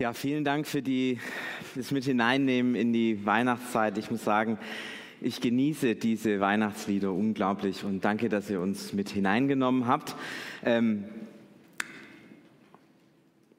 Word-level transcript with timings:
Ja, 0.00 0.12
vielen 0.12 0.44
Dank 0.44 0.68
für 0.68 0.80
die, 0.80 1.18
das 1.74 1.90
mit 1.90 2.04
hineinnehmen 2.04 2.76
in 2.76 2.92
die 2.92 3.26
Weihnachtszeit. 3.26 3.98
Ich 3.98 4.12
muss 4.12 4.22
sagen, 4.22 4.56
ich 5.20 5.40
genieße 5.40 5.96
diese 5.96 6.38
Weihnachtslieder 6.38 7.12
unglaublich 7.12 7.82
und 7.82 8.04
danke, 8.04 8.28
dass 8.28 8.48
ihr 8.48 8.60
uns 8.60 8.92
mit 8.92 9.08
hineingenommen 9.08 9.88
habt. 9.88 10.14
Ähm, 10.64 11.02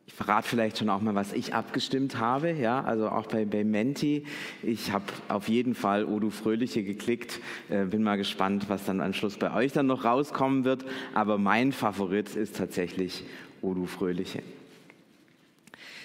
ich 0.07 0.13
verrate 0.13 0.47
vielleicht 0.47 0.77
schon 0.77 0.89
auch 0.89 1.01
mal, 1.01 1.13
was 1.13 1.33
ich 1.33 1.53
abgestimmt 1.53 2.19
habe. 2.19 2.53
Ja, 2.53 2.85
also 2.85 3.09
auch 3.09 3.27
bei, 3.27 3.43
bei 3.43 3.65
Menti. 3.65 4.23
Ich 4.63 4.93
habe 4.93 5.03
auf 5.27 5.49
jeden 5.49 5.75
Fall 5.75 6.05
Odu 6.05 6.29
Fröhliche 6.29 6.85
geklickt. 6.85 7.41
Äh, 7.67 7.83
bin 7.83 8.01
mal 8.01 8.15
gespannt, 8.15 8.69
was 8.69 8.85
dann 8.85 9.01
am 9.01 9.11
Schluss 9.11 9.35
bei 9.35 9.53
euch 9.53 9.73
dann 9.73 9.87
noch 9.87 10.05
rauskommen 10.05 10.63
wird. 10.63 10.85
Aber 11.13 11.37
mein 11.37 11.73
Favorit 11.73 12.33
ist 12.37 12.55
tatsächlich 12.55 13.25
Odu 13.61 13.87
Fröhliche. 13.87 14.41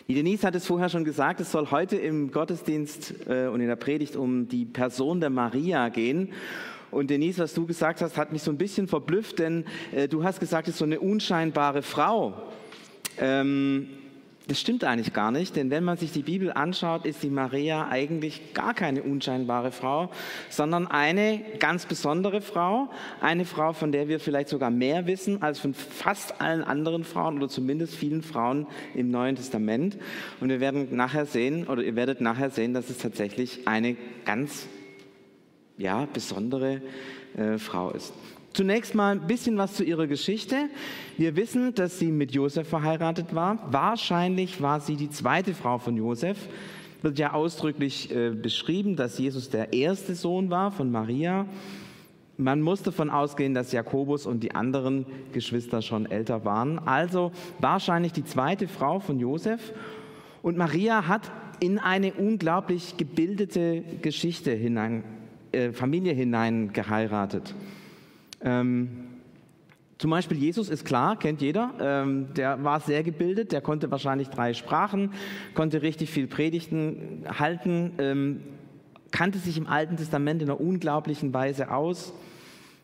Die 0.06 0.12
Denise 0.12 0.46
hat 0.46 0.54
es 0.54 0.66
vorher 0.66 0.90
schon 0.90 1.04
gesagt, 1.04 1.40
es 1.40 1.50
soll 1.50 1.70
heute 1.70 1.96
im 1.96 2.30
Gottesdienst 2.30 3.26
äh, 3.26 3.46
und 3.46 3.62
in 3.62 3.68
der 3.68 3.76
Predigt 3.76 4.16
um 4.16 4.46
die 4.48 4.66
Person 4.66 5.18
der 5.18 5.30
Maria 5.30 5.88
gehen. 5.88 6.32
Und 6.90 7.08
Denise, 7.08 7.38
was 7.38 7.54
du 7.54 7.64
gesagt 7.64 8.02
hast, 8.02 8.18
hat 8.18 8.30
mich 8.30 8.42
so 8.42 8.50
ein 8.50 8.58
bisschen 8.58 8.86
verblüfft, 8.86 9.38
denn 9.38 9.64
äh, 9.92 10.06
du 10.06 10.22
hast 10.22 10.40
gesagt, 10.40 10.68
es 10.68 10.74
ist 10.74 10.78
so 10.80 10.84
eine 10.84 11.00
unscheinbare 11.00 11.80
Frau. 11.80 12.34
Ähm, 13.18 13.88
das 14.46 14.60
stimmt 14.60 14.84
eigentlich 14.84 15.14
gar 15.14 15.30
nicht, 15.30 15.56
denn 15.56 15.70
wenn 15.70 15.84
man 15.84 15.96
sich 15.96 16.12
die 16.12 16.22
Bibel 16.22 16.52
anschaut, 16.52 17.06
ist 17.06 17.22
die 17.22 17.30
Maria 17.30 17.88
eigentlich 17.88 18.52
gar 18.52 18.74
keine 18.74 19.02
unscheinbare 19.02 19.72
Frau, 19.72 20.10
sondern 20.50 20.86
eine 20.86 21.40
ganz 21.58 21.86
besondere 21.86 22.42
Frau, 22.42 22.90
eine 23.22 23.46
Frau, 23.46 23.72
von 23.72 23.90
der 23.90 24.08
wir 24.08 24.20
vielleicht 24.20 24.50
sogar 24.50 24.70
mehr 24.70 25.06
wissen 25.06 25.42
als 25.42 25.58
von 25.60 25.72
fast 25.72 26.42
allen 26.42 26.62
anderen 26.62 27.04
Frauen 27.04 27.38
oder 27.38 27.48
zumindest 27.48 27.94
vielen 27.94 28.22
Frauen 28.22 28.66
im 28.94 29.10
Neuen 29.10 29.36
Testament. 29.36 29.96
Und 30.40 30.50
wir 30.50 30.60
werden 30.60 30.94
nachher 30.94 31.24
sehen, 31.24 31.66
oder 31.66 31.82
ihr 31.82 31.96
werdet 31.96 32.20
nachher 32.20 32.50
sehen, 32.50 32.74
dass 32.74 32.90
es 32.90 32.98
tatsächlich 32.98 33.66
eine 33.66 33.96
ganz 34.26 34.66
ja, 35.78 36.06
besondere 36.12 36.82
äh, 37.36 37.56
Frau 37.56 37.90
ist. 37.90 38.12
Zunächst 38.54 38.94
mal 38.94 39.10
ein 39.16 39.26
bisschen 39.26 39.58
was 39.58 39.74
zu 39.74 39.82
ihrer 39.82 40.06
Geschichte. 40.06 40.68
Wir 41.18 41.34
wissen, 41.34 41.74
dass 41.74 41.98
sie 41.98 42.12
mit 42.12 42.30
Josef 42.30 42.68
verheiratet 42.68 43.34
war. 43.34 43.58
Wahrscheinlich 43.72 44.62
war 44.62 44.78
sie 44.78 44.94
die 44.94 45.10
zweite 45.10 45.54
Frau 45.54 45.78
von 45.78 45.96
Josef. 45.96 46.38
Wird 47.02 47.18
ja 47.18 47.32
ausdrücklich 47.32 48.14
äh, 48.14 48.30
beschrieben, 48.30 48.94
dass 48.94 49.18
Jesus 49.18 49.50
der 49.50 49.72
erste 49.72 50.14
Sohn 50.14 50.50
war 50.50 50.70
von 50.70 50.92
Maria. 50.92 51.46
Man 52.36 52.62
muss 52.62 52.84
davon 52.84 53.10
ausgehen, 53.10 53.54
dass 53.54 53.72
Jakobus 53.72 54.24
und 54.24 54.44
die 54.44 54.54
anderen 54.54 55.04
Geschwister 55.32 55.82
schon 55.82 56.06
älter 56.06 56.44
waren. 56.44 56.78
Also 56.78 57.32
wahrscheinlich 57.58 58.12
die 58.12 58.24
zweite 58.24 58.68
Frau 58.68 59.00
von 59.00 59.18
Josef. 59.18 59.72
Und 60.42 60.56
Maria 60.56 61.08
hat 61.08 61.32
in 61.58 61.80
eine 61.80 62.14
unglaublich 62.14 62.96
gebildete 62.98 63.82
Geschichte 64.00 64.52
hinein, 64.52 65.02
äh, 65.50 65.72
Familie 65.72 66.12
hinein 66.12 66.72
geheiratet. 66.72 67.52
Ähm, 68.44 68.90
zum 69.98 70.10
Beispiel 70.10 70.36
Jesus 70.36 70.68
ist 70.68 70.84
klar, 70.84 71.18
kennt 71.18 71.40
jeder. 71.40 71.72
Ähm, 71.80 72.34
der 72.34 72.62
war 72.62 72.80
sehr 72.80 73.02
gebildet, 73.02 73.52
der 73.52 73.60
konnte 73.60 73.90
wahrscheinlich 73.90 74.28
drei 74.28 74.52
Sprachen, 74.52 75.12
konnte 75.54 75.82
richtig 75.82 76.10
viel 76.10 76.26
Predigten 76.26 77.24
halten, 77.38 77.92
ähm, 77.98 78.40
kannte 79.10 79.38
sich 79.38 79.56
im 79.56 79.66
Alten 79.66 79.96
Testament 79.96 80.42
in 80.42 80.50
einer 80.50 80.60
unglaublichen 80.60 81.32
Weise 81.32 81.70
aus. 81.70 82.12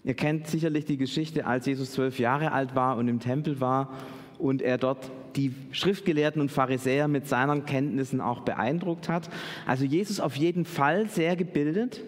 Ihr 0.02 0.14
kennt 0.14 0.46
sicherlich 0.46 0.86
die 0.86 0.96
Geschichte, 0.96 1.46
als 1.46 1.66
Jesus 1.66 1.92
zwölf 1.92 2.18
Jahre 2.18 2.52
alt 2.52 2.74
war 2.74 2.96
und 2.96 3.08
im 3.08 3.20
Tempel 3.20 3.60
war 3.60 3.92
und 4.38 4.62
er 4.62 4.78
dort 4.78 5.10
die 5.36 5.54
Schriftgelehrten 5.72 6.40
und 6.40 6.50
Pharisäer 6.50 7.06
mit 7.06 7.28
seinen 7.28 7.66
Kenntnissen 7.66 8.20
auch 8.20 8.40
beeindruckt 8.40 9.08
hat. 9.08 9.28
Also 9.66 9.84
Jesus 9.84 10.20
auf 10.20 10.36
jeden 10.36 10.64
Fall 10.64 11.08
sehr 11.08 11.36
gebildet, 11.36 12.02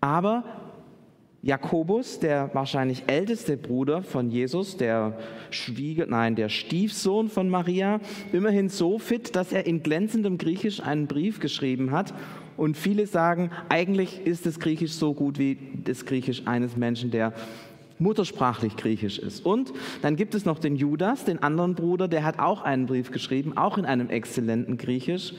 aber 0.00 0.44
Jakobus, 1.44 2.20
der 2.20 2.50
wahrscheinlich 2.54 3.02
älteste 3.08 3.56
Bruder 3.56 4.04
von 4.04 4.30
Jesus, 4.30 4.76
der 4.76 5.18
Schwieger, 5.50 6.06
nein, 6.06 6.36
der 6.36 6.48
Stiefsohn 6.48 7.28
von 7.28 7.48
Maria, 7.48 7.98
immerhin 8.32 8.68
so 8.68 9.00
fit, 9.00 9.34
dass 9.34 9.52
er 9.52 9.66
in 9.66 9.82
glänzendem 9.82 10.38
Griechisch 10.38 10.80
einen 10.80 11.08
Brief 11.08 11.40
geschrieben 11.40 11.90
hat. 11.90 12.14
Und 12.56 12.76
viele 12.76 13.08
sagen, 13.08 13.50
eigentlich 13.68 14.24
ist 14.24 14.46
das 14.46 14.60
Griechisch 14.60 14.92
so 14.92 15.14
gut 15.14 15.40
wie 15.40 15.58
das 15.84 16.06
Griechisch 16.06 16.46
eines 16.46 16.76
Menschen, 16.76 17.10
der 17.10 17.32
muttersprachlich 17.98 18.76
griechisch 18.76 19.18
ist. 19.18 19.44
Und 19.44 19.72
dann 20.00 20.14
gibt 20.14 20.36
es 20.36 20.44
noch 20.44 20.60
den 20.60 20.76
Judas, 20.76 21.24
den 21.24 21.42
anderen 21.42 21.74
Bruder, 21.74 22.06
der 22.06 22.24
hat 22.24 22.38
auch 22.38 22.62
einen 22.62 22.86
Brief 22.86 23.10
geschrieben, 23.10 23.56
auch 23.56 23.78
in 23.78 23.84
einem 23.84 24.10
exzellenten 24.10 24.76
Griechisch. 24.76 25.34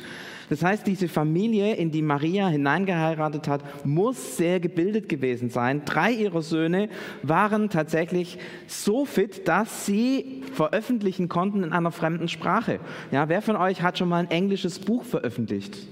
Das 0.49 0.63
heißt, 0.63 0.85
diese 0.87 1.07
Familie, 1.07 1.75
in 1.75 1.91
die 1.91 2.01
Maria 2.01 2.47
hineingeheiratet 2.47 3.47
hat, 3.47 3.85
muss 3.85 4.37
sehr 4.37 4.59
gebildet 4.59 5.09
gewesen 5.09 5.49
sein. 5.49 5.83
Drei 5.85 6.11
ihrer 6.11 6.41
Söhne 6.41 6.89
waren 7.21 7.69
tatsächlich 7.69 8.37
so 8.67 9.05
fit, 9.05 9.47
dass 9.47 9.85
sie 9.85 10.43
veröffentlichen 10.53 11.29
konnten 11.29 11.63
in 11.63 11.73
einer 11.73 11.91
fremden 11.91 12.27
Sprache. 12.27 12.79
Ja, 13.11 13.29
wer 13.29 13.41
von 13.41 13.55
euch 13.55 13.81
hat 13.81 13.97
schon 13.97 14.09
mal 14.09 14.19
ein 14.19 14.31
englisches 14.31 14.79
Buch 14.79 15.03
veröffentlicht? 15.03 15.87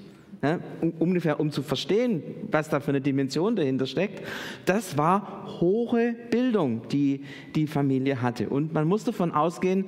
Um, 0.82 0.94
ungefähr 1.00 1.40
um 1.40 1.52
zu 1.52 1.62
verstehen, 1.62 2.24
was 2.50 2.70
da 2.70 2.80
für 2.80 2.90
eine 2.90 3.02
Dimension 3.02 3.56
dahinter 3.56 3.86
steckt. 3.86 4.26
Das 4.66 4.98
war 4.98 5.60
hohe 5.60 6.16
Bildung, 6.32 6.88
die 6.90 7.22
die 7.56 7.68
Familie 7.68 8.22
hatte. 8.22 8.50
Und 8.50 8.74
man 8.74 8.88
muss 8.88 9.04
davon 9.04 9.32
ausgehen, 9.32 9.86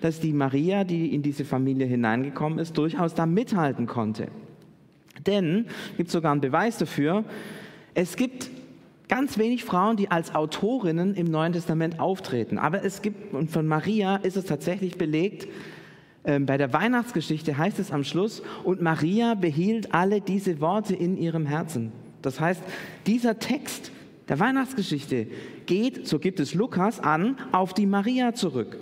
dass 0.00 0.20
die 0.20 0.32
Maria, 0.32 0.84
die 0.84 1.14
in 1.14 1.22
diese 1.22 1.44
Familie 1.44 1.86
hineingekommen 1.86 2.58
ist, 2.58 2.78
durchaus 2.78 3.14
da 3.14 3.26
mithalten 3.26 3.86
konnte. 3.86 4.28
Denn, 5.26 5.66
es 5.90 5.96
gibt 5.96 6.10
sogar 6.10 6.32
einen 6.32 6.40
Beweis 6.40 6.78
dafür, 6.78 7.24
es 7.94 8.16
gibt 8.16 8.50
ganz 9.08 9.38
wenig 9.38 9.64
Frauen, 9.64 9.96
die 9.96 10.10
als 10.10 10.34
Autorinnen 10.34 11.14
im 11.14 11.26
Neuen 11.26 11.52
Testament 11.52 11.98
auftreten. 11.98 12.58
Aber 12.58 12.84
es 12.84 13.02
gibt, 13.02 13.34
und 13.34 13.50
von 13.50 13.66
Maria 13.66 14.16
ist 14.16 14.36
es 14.36 14.44
tatsächlich 14.44 14.98
belegt, 14.98 15.48
bei 16.26 16.58
der 16.58 16.72
Weihnachtsgeschichte 16.72 17.56
heißt 17.56 17.78
es 17.78 17.92
am 17.92 18.02
Schluss, 18.02 18.42
und 18.64 18.82
Maria 18.82 19.34
behielt 19.34 19.94
alle 19.94 20.20
diese 20.20 20.60
Worte 20.60 20.94
in 20.94 21.16
ihrem 21.16 21.46
Herzen. 21.46 21.92
Das 22.22 22.40
heißt, 22.40 22.60
dieser 23.06 23.38
Text 23.38 23.92
der 24.28 24.40
Weihnachtsgeschichte 24.40 25.28
geht, 25.66 26.08
so 26.08 26.18
gibt 26.18 26.40
es 26.40 26.54
Lukas 26.54 26.98
an, 26.98 27.36
auf 27.52 27.74
die 27.74 27.86
Maria 27.86 28.34
zurück. 28.34 28.76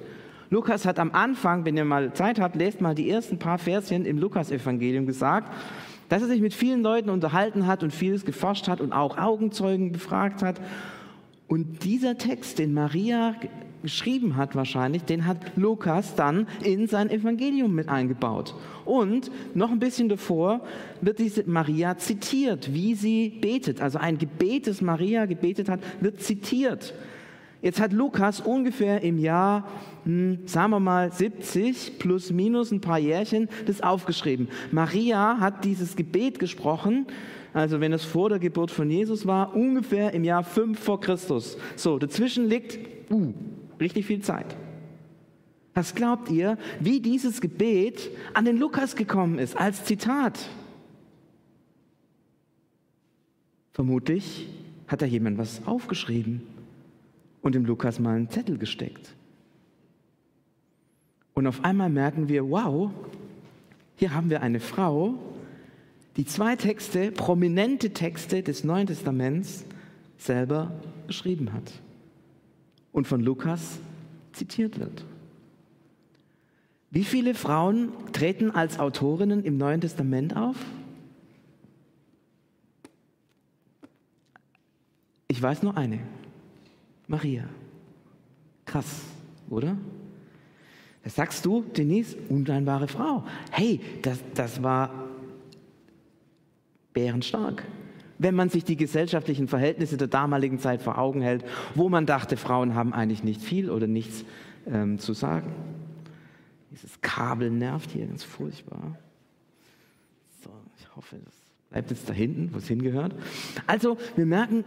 Lukas 0.48 0.86
hat 0.86 0.98
am 0.98 1.10
Anfang, 1.12 1.64
wenn 1.66 1.76
ihr 1.76 1.84
mal 1.84 2.14
Zeit 2.14 2.40
habt, 2.40 2.56
lest 2.56 2.80
mal 2.80 2.94
die 2.94 3.10
ersten 3.10 3.38
paar 3.38 3.58
Verschen 3.58 4.06
im 4.06 4.18
Lukas-Evangelium 4.18 5.04
gesagt, 5.04 5.52
dass 6.08 6.22
er 6.22 6.28
sich 6.28 6.40
mit 6.40 6.54
vielen 6.54 6.82
Leuten 6.82 7.10
unterhalten 7.10 7.66
hat 7.66 7.82
und 7.82 7.92
vieles 7.92 8.24
geforscht 8.24 8.68
hat 8.68 8.80
und 8.80 8.92
auch 8.92 9.18
Augenzeugen 9.18 9.92
befragt 9.92 10.42
hat. 10.42 10.60
Und 11.48 11.84
dieser 11.84 12.16
Text, 12.16 12.58
den 12.58 12.72
Maria 12.72 13.34
geschrieben 13.84 14.36
hat 14.36 14.56
wahrscheinlich, 14.56 15.04
den 15.04 15.26
hat 15.26 15.36
Lukas 15.56 16.16
dann 16.16 16.48
in 16.64 16.88
sein 16.88 17.10
Evangelium 17.10 17.72
mit 17.74 17.88
eingebaut. 17.88 18.56
Und 18.84 19.30
noch 19.54 19.70
ein 19.70 19.78
bisschen 19.78 20.08
davor 20.08 20.62
wird 21.00 21.20
diese 21.20 21.48
Maria 21.48 21.96
zitiert, 21.96 22.74
wie 22.74 22.94
sie 22.94 23.28
betet. 23.28 23.80
Also 23.80 23.98
ein 23.98 24.18
Gebet, 24.18 24.66
das 24.66 24.80
Maria 24.80 25.26
gebetet 25.26 25.68
hat, 25.68 25.80
wird 26.00 26.20
zitiert. 26.20 26.94
Jetzt 27.60 27.80
hat 27.80 27.92
Lukas 27.92 28.40
ungefähr 28.40 29.02
im 29.02 29.18
Jahr, 29.18 29.68
hm, 30.04 30.40
sagen 30.46 30.70
wir 30.70 30.80
mal 30.80 31.12
70 31.12 31.98
plus 31.98 32.30
minus 32.30 32.72
ein 32.72 32.80
paar 32.80 32.98
Jährchen, 32.98 33.48
das 33.66 33.80
aufgeschrieben. 33.80 34.48
Maria 34.70 35.38
hat 35.40 35.64
dieses 35.64 35.96
Gebet 35.96 36.38
gesprochen, 36.38 37.06
also 37.54 37.80
wenn 37.80 37.92
es 37.92 38.04
vor 38.04 38.28
der 38.28 38.38
Geburt 38.38 38.70
von 38.70 38.90
Jesus 38.90 39.26
war, 39.26 39.54
ungefähr 39.54 40.12
im 40.12 40.24
Jahr 40.24 40.42
5 40.42 40.78
vor 40.78 41.00
Christus. 41.00 41.56
So, 41.76 41.98
dazwischen 41.98 42.48
liegt 42.48 42.78
uh, 43.10 43.32
Richtig 43.80 44.06
viel 44.06 44.20
Zeit. 44.20 44.56
Was 45.74 45.94
glaubt 45.94 46.30
ihr, 46.30 46.56
wie 46.78 47.00
dieses 47.00 47.40
Gebet 47.40 48.10
an 48.32 48.44
den 48.44 48.56
Lukas 48.56 48.94
gekommen 48.94 49.38
ist 49.38 49.56
als 49.56 49.84
Zitat? 49.84 50.48
Vermutlich 53.72 54.48
hat 54.86 55.02
da 55.02 55.06
jemand 55.06 55.36
was 55.36 55.66
aufgeschrieben 55.66 56.42
und 57.42 57.56
dem 57.56 57.64
Lukas 57.64 57.98
mal 57.98 58.14
einen 58.16 58.30
Zettel 58.30 58.56
gesteckt. 58.56 59.14
Und 61.34 61.48
auf 61.48 61.64
einmal 61.64 61.90
merken 61.90 62.28
wir, 62.28 62.48
wow, 62.48 62.92
hier 63.96 64.14
haben 64.14 64.30
wir 64.30 64.42
eine 64.42 64.60
Frau, 64.60 65.14
die 66.16 66.24
zwei 66.24 66.54
Texte, 66.54 67.10
prominente 67.10 67.90
Texte 67.90 68.44
des 68.44 68.62
Neuen 68.62 68.86
Testaments 68.86 69.64
selber 70.16 70.80
geschrieben 71.08 71.52
hat 71.52 71.72
und 72.94 73.06
von 73.06 73.20
Lukas 73.20 73.80
zitiert 74.32 74.78
wird. 74.78 75.04
Wie 76.90 77.04
viele 77.04 77.34
Frauen 77.34 77.90
treten 78.12 78.52
als 78.52 78.78
Autorinnen 78.78 79.44
im 79.44 79.58
Neuen 79.58 79.80
Testament 79.80 80.36
auf? 80.36 80.56
Ich 85.26 85.42
weiß 85.42 85.64
nur 85.64 85.76
eine. 85.76 85.98
Maria. 87.08 87.44
Krass, 88.64 89.02
oder? 89.50 89.76
Das 91.02 91.16
sagst 91.16 91.44
du, 91.44 91.62
Denise, 91.62 92.16
unscheinbare 92.28 92.86
Frau. 92.86 93.24
Hey, 93.50 93.80
das, 94.02 94.20
das 94.34 94.62
war 94.62 95.08
bärenstark. 96.92 97.64
Wenn 98.18 98.34
man 98.34 98.48
sich 98.48 98.64
die 98.64 98.76
gesellschaftlichen 98.76 99.48
Verhältnisse 99.48 99.96
der 99.96 100.08
damaligen 100.08 100.58
Zeit 100.58 100.82
vor 100.82 100.98
Augen 100.98 101.20
hält, 101.20 101.44
wo 101.74 101.88
man 101.88 102.06
dachte, 102.06 102.36
Frauen 102.36 102.74
haben 102.74 102.92
eigentlich 102.92 103.24
nicht 103.24 103.40
viel 103.40 103.70
oder 103.70 103.86
nichts 103.86 104.24
ähm, 104.70 104.98
zu 104.98 105.12
sagen. 105.12 105.52
Dieses 106.70 107.00
Kabel 107.00 107.50
nervt 107.50 107.90
hier 107.90 108.06
ganz 108.06 108.24
furchtbar. 108.24 108.98
So, 110.42 110.50
ich 110.78 110.96
hoffe, 110.96 111.16
das 111.24 111.34
bleibt 111.70 111.90
jetzt 111.90 112.08
da 112.08 112.12
hinten, 112.12 112.52
wo 112.52 112.58
es 112.58 112.68
hingehört. 112.68 113.14
Also, 113.66 113.96
wir 114.16 114.26
merken, 114.26 114.64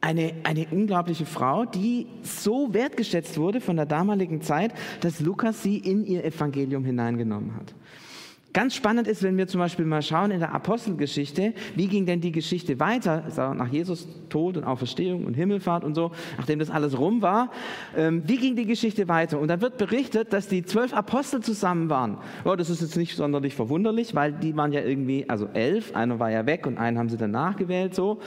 eine, 0.00 0.34
eine 0.44 0.66
unglaubliche 0.70 1.26
Frau, 1.26 1.64
die 1.64 2.06
so 2.22 2.72
wertgeschätzt 2.72 3.38
wurde 3.38 3.60
von 3.60 3.76
der 3.76 3.86
damaligen 3.86 4.40
Zeit, 4.40 4.72
dass 5.00 5.20
Lukas 5.20 5.62
sie 5.62 5.78
in 5.78 6.04
ihr 6.04 6.24
Evangelium 6.24 6.84
hineingenommen 6.84 7.56
hat. 7.56 7.74
Ganz 8.56 8.74
spannend 8.74 9.06
ist, 9.06 9.22
wenn 9.22 9.36
wir 9.36 9.46
zum 9.48 9.60
Beispiel 9.60 9.84
mal 9.84 10.00
schauen 10.00 10.30
in 10.30 10.40
der 10.40 10.54
Apostelgeschichte, 10.54 11.52
wie 11.74 11.88
ging 11.88 12.06
denn 12.06 12.22
die 12.22 12.32
Geschichte 12.32 12.80
weiter, 12.80 13.24
nach 13.54 13.68
Jesus 13.68 14.08
Tod 14.30 14.56
und 14.56 14.64
Auferstehung 14.64 15.26
und 15.26 15.34
Himmelfahrt 15.34 15.84
und 15.84 15.94
so, 15.94 16.10
nachdem 16.38 16.58
das 16.58 16.70
alles 16.70 16.98
rum 16.98 17.20
war, 17.20 17.50
ähm, 17.94 18.22
wie 18.24 18.38
ging 18.38 18.56
die 18.56 18.64
Geschichte 18.64 19.08
weiter? 19.08 19.38
Und 19.40 19.48
da 19.48 19.60
wird 19.60 19.76
berichtet, 19.76 20.32
dass 20.32 20.48
die 20.48 20.64
zwölf 20.64 20.94
Apostel 20.94 21.42
zusammen 21.42 21.90
waren. 21.90 22.16
Ja, 22.46 22.56
das 22.56 22.70
ist 22.70 22.80
jetzt 22.80 22.96
nicht 22.96 23.14
sonderlich 23.14 23.54
verwunderlich, 23.54 24.14
weil 24.14 24.32
die 24.32 24.56
waren 24.56 24.72
ja 24.72 24.80
irgendwie, 24.80 25.28
also 25.28 25.48
elf, 25.52 25.94
einer 25.94 26.18
war 26.18 26.30
ja 26.30 26.46
weg 26.46 26.66
und 26.66 26.78
einen 26.78 26.98
haben 26.98 27.10
sie 27.10 27.18
danach 27.18 27.56
gewählt, 27.56 27.94
so. 27.94 28.20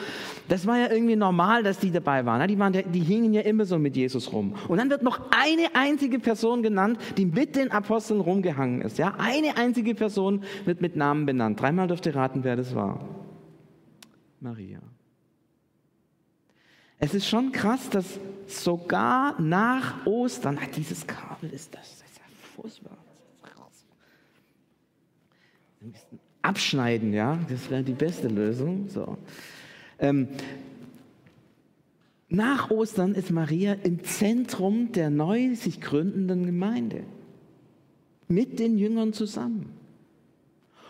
Das 0.47 0.67
war 0.67 0.77
ja 0.77 0.91
irgendwie 0.91 1.15
normal, 1.15 1.63
dass 1.63 1.79
die 1.79 1.89
dabei 1.89 2.27
waren. 2.27 2.47
Die, 2.47 2.59
waren 2.59 2.73
die 2.73 2.99
hingen 2.99 3.33
ja 3.33 3.41
immer 3.41 3.65
so 3.65 3.79
mit 3.79 3.95
Jesus 3.95 4.31
rum. 4.31 4.53
Und 4.67 4.77
dann 4.77 4.91
wird 4.91 5.01
noch 5.01 5.19
eine 5.31 5.69
einzige 5.73 6.19
Person 6.19 6.61
genannt, 6.61 6.99
die 7.17 7.25
mit 7.25 7.55
den 7.55 7.71
Aposteln 7.71 8.21
rumgehangen 8.21 8.81
ist. 8.81 8.99
Ja, 8.99 9.15
eine 9.17 9.57
einzige 9.57 9.95
Person 9.95 10.18
Person 10.19 10.43
wird 10.65 10.81
mit 10.81 10.97
Namen 10.97 11.25
benannt. 11.25 11.61
Dreimal 11.61 11.87
dürft 11.87 12.05
ihr 12.05 12.15
raten, 12.15 12.43
wer 12.43 12.57
das 12.57 12.75
war. 12.75 12.99
Maria. 14.41 14.79
Es 16.97 17.13
ist 17.13 17.25
schon 17.25 17.53
krass, 17.53 17.89
dass 17.89 18.19
sogar 18.45 19.39
nach 19.39 20.05
Ostern, 20.05 20.59
dieses 20.75 21.07
Kabel 21.07 21.51
ist 21.51 21.73
das, 21.73 21.99
das 21.99 22.09
ist 22.09 22.17
ja 22.17 22.23
furchtbar. 22.55 22.97
Abschneiden, 26.41 27.13
ja, 27.13 27.39
das 27.49 27.69
wäre 27.69 27.83
die 27.83 27.93
beste 27.93 28.27
Lösung. 28.27 28.89
So. 28.89 29.17
Ähm, 29.99 30.27
nach 32.27 32.69
Ostern 32.69 33.15
ist 33.15 33.31
Maria 33.31 33.73
im 33.83 34.03
Zentrum 34.03 34.91
der 34.91 35.09
neu 35.09 35.55
sich 35.55 35.79
gründenden 35.79 36.45
Gemeinde. 36.45 37.03
Mit 38.27 38.59
den 38.59 38.77
Jüngern 38.77 39.13
zusammen. 39.13 39.78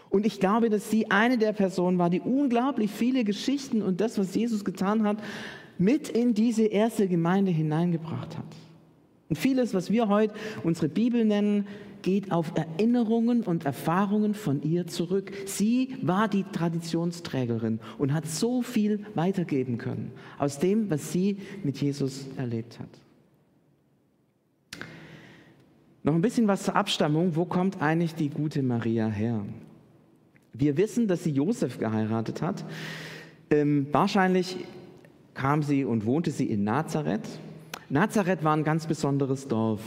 Und 0.10 0.26
ich 0.26 0.40
glaube, 0.40 0.70
dass 0.70 0.90
sie 0.90 1.12
eine 1.12 1.38
der 1.38 1.54
Personen 1.54 1.98
war, 1.98 2.10
die 2.10 2.22
unglaublich 2.22 2.90
viele 2.90 3.24
Geschichten 3.24 3.82
und 3.82 4.02
das, 4.02 4.18
was 4.18 4.34
Jesus 4.34 4.66
getan 4.66 5.04
hat, 5.04 5.18
mit 5.78 6.10
in 6.10 6.34
diese 6.34 6.66
erste 6.66 7.08
Gemeinde 7.08 7.52
hineingebracht 7.52 8.38
hat. 8.38 8.46
Und 9.30 9.38
vieles, 9.38 9.74
was 9.74 9.92
wir 9.92 10.08
heute 10.08 10.34
unsere 10.64 10.90
Bibel 10.90 11.24
nennen, 11.24 11.68
geht 12.02 12.32
auf 12.32 12.54
Erinnerungen 12.56 13.44
und 13.44 13.66
Erfahrungen 13.66 14.34
von 14.34 14.64
ihr 14.64 14.88
zurück. 14.88 15.32
Sie 15.46 15.98
war 16.02 16.28
die 16.28 16.44
Traditionsträgerin 16.44 17.80
und 17.98 18.14
hat 18.14 18.26
so 18.26 18.62
viel 18.62 19.06
weitergeben 19.16 19.78
können 19.78 20.12
aus 20.38 20.60
dem, 20.60 20.90
was 20.90 21.12
sie 21.12 21.38
mit 21.64 21.80
Jesus 21.80 22.28
erlebt 22.38 22.80
hat. 22.80 22.90
Noch 26.04 26.16
ein 26.16 26.22
bisschen 26.22 26.48
was 26.48 26.64
zur 26.64 26.76
Abstammung. 26.76 27.36
Wo 27.36 27.46
kommt 27.46 27.82
eigentlich 27.82 28.16
die 28.16 28.30
gute 28.30 28.64
Maria 28.64 29.08
her? 29.08 29.46
Wir 30.54 30.78
wissen, 30.78 31.08
dass 31.08 31.24
sie 31.24 31.32
Josef 31.32 31.78
geheiratet 31.78 32.42
hat. 32.42 32.66
Ähm, 33.50 33.88
wahrscheinlich 33.92 34.58
kam 35.34 35.64
sie 35.64 35.86
und 35.86 36.06
wohnte 36.06 36.32
sie 36.32 36.46
in 36.46 36.64
Nazareth. 36.64 37.28
Nazareth 37.90 38.44
war 38.44 38.56
ein 38.56 38.64
ganz 38.64 38.86
besonderes 38.86 39.48
Dorf. 39.48 39.82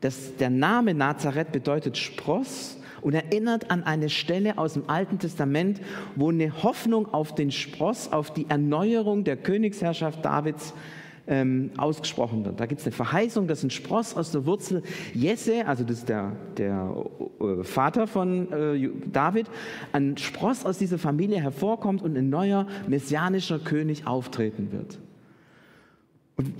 Das, 0.00 0.36
der 0.36 0.50
Name 0.50 0.94
Nazareth 0.94 1.52
bedeutet 1.52 1.96
Spross 1.96 2.78
und 3.00 3.14
erinnert 3.14 3.70
an 3.70 3.82
eine 3.82 4.08
Stelle 4.08 4.58
aus 4.58 4.74
dem 4.74 4.88
Alten 4.88 5.18
Testament, 5.18 5.80
wo 6.16 6.30
eine 6.30 6.62
Hoffnung 6.62 7.12
auf 7.12 7.34
den 7.34 7.50
Spross, 7.50 8.12
auf 8.12 8.32
die 8.32 8.48
Erneuerung 8.48 9.24
der 9.24 9.36
Königsherrschaft 9.36 10.24
Davids 10.24 10.74
ähm, 11.32 11.70
ausgesprochen 11.78 12.44
wird. 12.44 12.60
Da 12.60 12.66
gibt 12.66 12.82
es 12.82 12.86
eine 12.86 12.94
Verheißung, 12.94 13.48
dass 13.48 13.62
ein 13.62 13.70
Spross 13.70 14.14
aus 14.14 14.32
der 14.32 14.44
Wurzel 14.44 14.82
Jesse, 15.14 15.66
also 15.66 15.82
das 15.82 16.00
ist 16.00 16.08
der, 16.10 16.36
der 16.58 16.94
äh, 17.40 17.64
Vater 17.64 18.06
von 18.06 18.52
äh, 18.52 18.90
David, 19.10 19.46
ein 19.92 20.18
Spross 20.18 20.66
aus 20.66 20.76
dieser 20.76 20.98
Familie 20.98 21.40
hervorkommt 21.40 22.02
und 22.02 22.18
ein 22.18 22.28
neuer 22.28 22.66
messianischer 22.86 23.58
König 23.58 24.06
auftreten 24.06 24.72
wird. 24.72 24.98
Und 26.36 26.52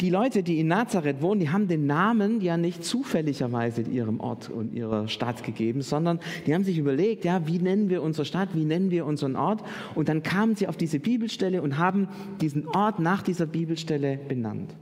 die 0.00 0.10
Leute, 0.10 0.42
die 0.42 0.60
in 0.60 0.68
Nazareth 0.68 1.22
wohnen, 1.22 1.40
die 1.40 1.50
haben 1.50 1.66
den 1.66 1.86
Namen 1.86 2.40
ja 2.40 2.56
nicht 2.56 2.84
zufälligerweise 2.84 3.82
ihrem 3.82 4.20
Ort 4.20 4.48
und 4.48 4.72
ihrer 4.72 5.08
Stadt 5.08 5.42
gegeben, 5.42 5.82
sondern 5.82 6.20
die 6.46 6.54
haben 6.54 6.64
sich 6.64 6.78
überlegt, 6.78 7.24
ja, 7.24 7.46
wie 7.46 7.58
nennen 7.58 7.88
wir 7.88 8.02
unsere 8.02 8.24
Stadt, 8.24 8.50
wie 8.54 8.64
nennen 8.64 8.90
wir 8.90 9.06
unseren 9.06 9.36
Ort? 9.36 9.62
Und 9.94 10.08
dann 10.08 10.22
kamen 10.22 10.54
sie 10.54 10.68
auf 10.68 10.76
diese 10.76 11.00
Bibelstelle 11.00 11.62
und 11.62 11.78
haben 11.78 12.08
diesen 12.40 12.68
Ort 12.68 13.00
nach 13.00 13.22
dieser 13.22 13.46
Bibelstelle 13.46 14.18
benannt. 14.28 14.74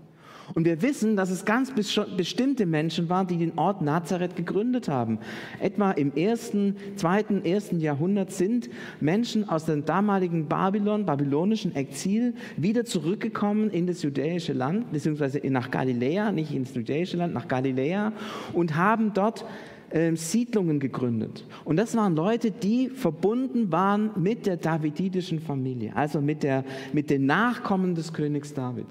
Und 0.54 0.64
wir 0.64 0.82
wissen, 0.82 1.16
dass 1.16 1.30
es 1.30 1.44
ganz 1.44 1.72
bestimmte 1.72 2.66
Menschen 2.66 3.08
waren, 3.08 3.26
die 3.26 3.36
den 3.36 3.58
Ort 3.58 3.82
Nazareth 3.82 4.36
gegründet 4.36 4.88
haben. 4.88 5.18
Etwa 5.60 5.90
im 5.92 6.14
ersten, 6.14 6.76
zweiten, 6.96 7.44
ersten 7.44 7.80
Jahrhundert 7.80 8.32
sind 8.32 8.70
Menschen 9.00 9.48
aus 9.48 9.64
dem 9.64 9.84
damaligen 9.84 10.46
Babylon, 10.46 11.06
babylonischen 11.06 11.74
Exil, 11.74 12.34
wieder 12.56 12.84
zurückgekommen 12.84 13.70
in 13.70 13.86
das 13.86 14.02
judäische 14.02 14.52
Land, 14.52 14.92
beziehungsweise 14.92 15.40
nach 15.50 15.70
Galiläa, 15.70 16.32
nicht 16.32 16.52
ins 16.54 16.74
judäische 16.74 17.16
Land, 17.16 17.34
nach 17.34 17.48
Galiläa 17.48 18.12
und 18.52 18.76
haben 18.76 19.12
dort 19.14 19.44
äh, 19.90 20.14
Siedlungen 20.16 20.80
gegründet. 20.80 21.44
Und 21.64 21.76
das 21.76 21.96
waren 21.96 22.16
Leute, 22.16 22.50
die 22.50 22.88
verbunden 22.88 23.70
waren 23.72 24.10
mit 24.16 24.46
der 24.46 24.56
davididischen 24.56 25.40
Familie, 25.40 25.94
also 25.94 26.20
mit, 26.20 26.42
der, 26.42 26.64
mit 26.92 27.10
den 27.10 27.26
Nachkommen 27.26 27.94
des 27.94 28.12
Königs 28.12 28.52
David. 28.54 28.86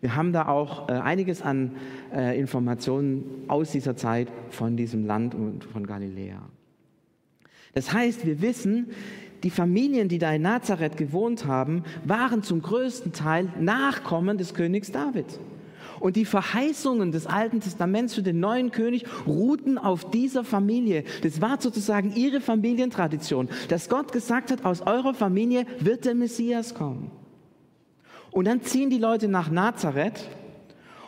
Wir 0.00 0.14
haben 0.14 0.32
da 0.32 0.46
auch 0.46 0.88
äh, 0.88 0.92
einiges 0.92 1.42
an 1.42 1.72
äh, 2.14 2.38
Informationen 2.38 3.44
aus 3.48 3.72
dieser 3.72 3.96
Zeit 3.96 4.28
von 4.50 4.76
diesem 4.76 5.04
Land 5.06 5.34
und 5.34 5.64
von 5.64 5.86
Galiläa. 5.86 6.40
Das 7.74 7.92
heißt, 7.92 8.24
wir 8.24 8.40
wissen, 8.40 8.88
die 9.42 9.50
Familien, 9.50 10.08
die 10.08 10.18
da 10.18 10.32
in 10.32 10.42
Nazareth 10.42 10.96
gewohnt 10.96 11.46
haben, 11.46 11.84
waren 12.04 12.42
zum 12.42 12.62
größten 12.62 13.12
Teil 13.12 13.48
Nachkommen 13.60 14.38
des 14.38 14.54
Königs 14.54 14.90
David. 14.90 15.26
Und 16.00 16.16
die 16.16 16.24
Verheißungen 16.24 17.10
des 17.10 17.26
Alten 17.26 17.60
Testaments 17.60 18.14
für 18.14 18.22
den 18.22 18.38
neuen 18.38 18.70
König 18.70 19.04
ruhten 19.26 19.78
auf 19.78 20.10
dieser 20.10 20.44
Familie. 20.44 21.04
Das 21.22 21.40
war 21.40 21.60
sozusagen 21.60 22.14
ihre 22.14 22.40
Familientradition, 22.40 23.48
dass 23.68 23.88
Gott 23.88 24.12
gesagt 24.12 24.52
hat, 24.52 24.64
aus 24.64 24.80
eurer 24.82 25.14
Familie 25.14 25.66
wird 25.80 26.04
der 26.04 26.14
Messias 26.14 26.74
kommen. 26.74 27.10
Und 28.30 28.46
dann 28.46 28.62
ziehen 28.62 28.90
die 28.90 28.98
Leute 28.98 29.28
nach 29.28 29.50
Nazareth 29.50 30.28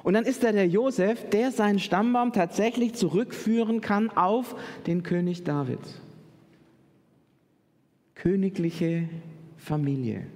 und 0.02 0.14
dann 0.14 0.24
ist 0.24 0.42
da 0.42 0.52
der 0.52 0.66
Josef, 0.66 1.28
der 1.30 1.50
seinen 1.50 1.78
Stammbaum 1.78 2.32
tatsächlich 2.32 2.94
zurückführen 2.94 3.80
kann 3.80 4.10
auf 4.10 4.56
den 4.86 5.02
König 5.02 5.44
David. 5.44 5.80
Königliche 8.14 9.08
Familie. 9.56 10.26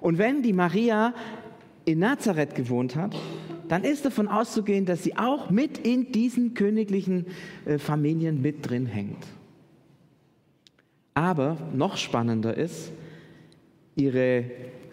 Und 0.00 0.18
wenn 0.18 0.42
die 0.42 0.52
Maria 0.52 1.14
in 1.84 2.00
Nazareth 2.00 2.54
gewohnt 2.54 2.96
hat, 2.96 3.16
dann 3.68 3.84
ist 3.84 4.04
davon 4.04 4.28
auszugehen, 4.28 4.86
dass 4.86 5.02
sie 5.02 5.16
auch 5.16 5.50
mit 5.50 5.78
in 5.78 6.12
diesen 6.12 6.54
königlichen 6.54 7.26
äh, 7.64 7.78
Familien 7.78 8.42
mit 8.42 8.68
drin 8.68 8.86
hängt. 8.86 9.26
Aber 11.14 11.56
noch 11.72 11.96
spannender 11.96 12.56
ist, 12.56 12.92
ihre 13.96 14.44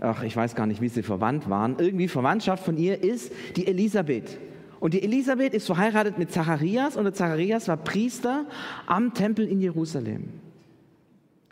ach, 0.03 0.23
ich 0.23 0.35
weiß 0.35 0.55
gar 0.55 0.67
nicht, 0.67 0.81
wie 0.81 0.89
sie 0.89 1.03
verwandt 1.03 1.49
waren, 1.49 1.77
irgendwie 1.79 2.07
Verwandtschaft 2.07 2.65
von 2.65 2.77
ihr 2.77 3.01
ist 3.01 3.31
die 3.55 3.67
Elisabeth. 3.67 4.37
Und 4.79 4.93
die 4.93 5.01
Elisabeth 5.01 5.53
ist 5.53 5.65
verheiratet 5.65 6.17
mit 6.17 6.31
Zacharias 6.31 6.97
und 6.97 7.05
der 7.05 7.13
Zacharias 7.13 7.69
war 7.69 7.77
Priester 7.77 8.45
am 8.85 9.13
Tempel 9.13 9.47
in 9.47 9.61
Jerusalem. 9.61 10.29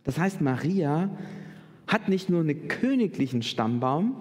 Das 0.04 0.20
heißt, 0.20 0.42
Maria 0.42 1.10
hat 1.88 2.10
nicht 2.10 2.30
nur 2.30 2.42
einen 2.42 2.68
königlichen 2.68 3.42
Stammbaum, 3.42 4.16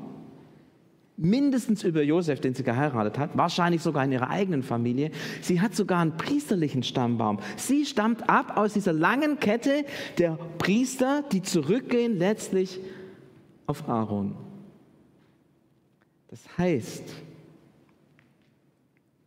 mindestens 1.16 1.82
über 1.82 2.02
Josef, 2.02 2.40
den 2.40 2.54
sie 2.54 2.62
geheiratet 2.62 3.18
hat, 3.18 3.36
wahrscheinlich 3.36 3.82
sogar 3.82 4.04
in 4.04 4.12
ihrer 4.12 4.30
eigenen 4.30 4.62
Familie. 4.62 5.10
Sie 5.42 5.60
hat 5.60 5.74
sogar 5.74 6.00
einen 6.00 6.16
priesterlichen 6.16 6.82
Stammbaum. 6.82 7.40
Sie 7.56 7.84
stammt 7.84 8.30
ab 8.30 8.56
aus 8.56 8.74
dieser 8.74 8.92
langen 8.92 9.38
Kette 9.40 9.84
der 10.18 10.38
Priester, 10.58 11.24
die 11.32 11.42
zurückgehen 11.42 12.16
letztlich 12.16 12.80
auf 13.70 13.88
Aaron. 13.88 14.34
Das 16.28 16.58
heißt, 16.58 17.14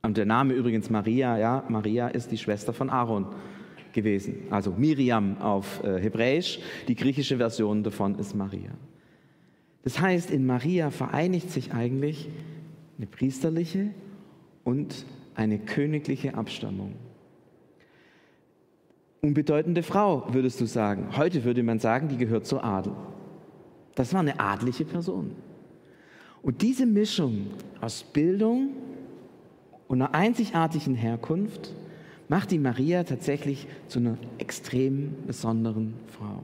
Und 0.06 0.18
der 0.18 0.26
Name 0.26 0.54
übrigens 0.54 0.90
Maria, 0.90 1.38
ja, 1.38 1.64
Maria 1.70 2.10
ist 2.10 2.30
die 2.30 2.38
Schwester 2.38 2.74
von 2.74 2.90
Aaron 2.90 3.26
gewesen. 3.94 4.36
Also 4.50 4.72
Miriam 4.72 5.38
auf 5.42 5.82
äh, 5.82 5.98
Hebräisch, 5.98 6.60
die 6.90 6.96
griechische 6.96 7.38
Version 7.38 7.84
davon 7.84 8.20
ist 8.20 8.36
Maria. 8.36 8.72
Das 9.84 10.02
heißt, 10.02 10.30
in 10.30 10.46
Maria 10.46 10.90
vereinigt 10.92 11.52
sich 11.52 11.74
eigentlich 11.74 12.28
eine 12.98 13.08
priesterliche 13.08 13.92
und 14.66 15.06
eine 15.36 15.58
königliche 15.58 16.36
Abstammung. 16.36 16.96
Unbedeutende 19.22 19.84
Frau, 19.84 20.28
würdest 20.34 20.60
du 20.60 20.66
sagen. 20.66 21.16
Heute 21.16 21.46
würde 21.46 21.64
man 21.64 21.80
sagen, 21.80 22.10
die 22.10 22.18
gehört 22.18 22.46
zur 22.46 22.62
Adel. 22.62 22.92
Das 23.96 24.14
war 24.14 24.22
eine 24.22 24.40
adliche 24.40 24.86
Person. 24.86 25.32
Und 26.42 26.62
diese 26.62 26.86
Mischung 26.86 27.48
aus 27.80 28.04
Bildung 28.04 28.70
und 29.88 30.02
einer 30.02 30.14
einzigartigen 30.14 30.96
Herkunft 30.96 31.74
macht 32.28 32.52
die 32.52 32.60
Maria 32.60 33.04
tatsächlich 33.04 33.68
zu 33.88 34.00
einer 34.00 34.18
extrem 34.40 35.16
besonderen 35.28 35.94
Frau. 36.08 36.44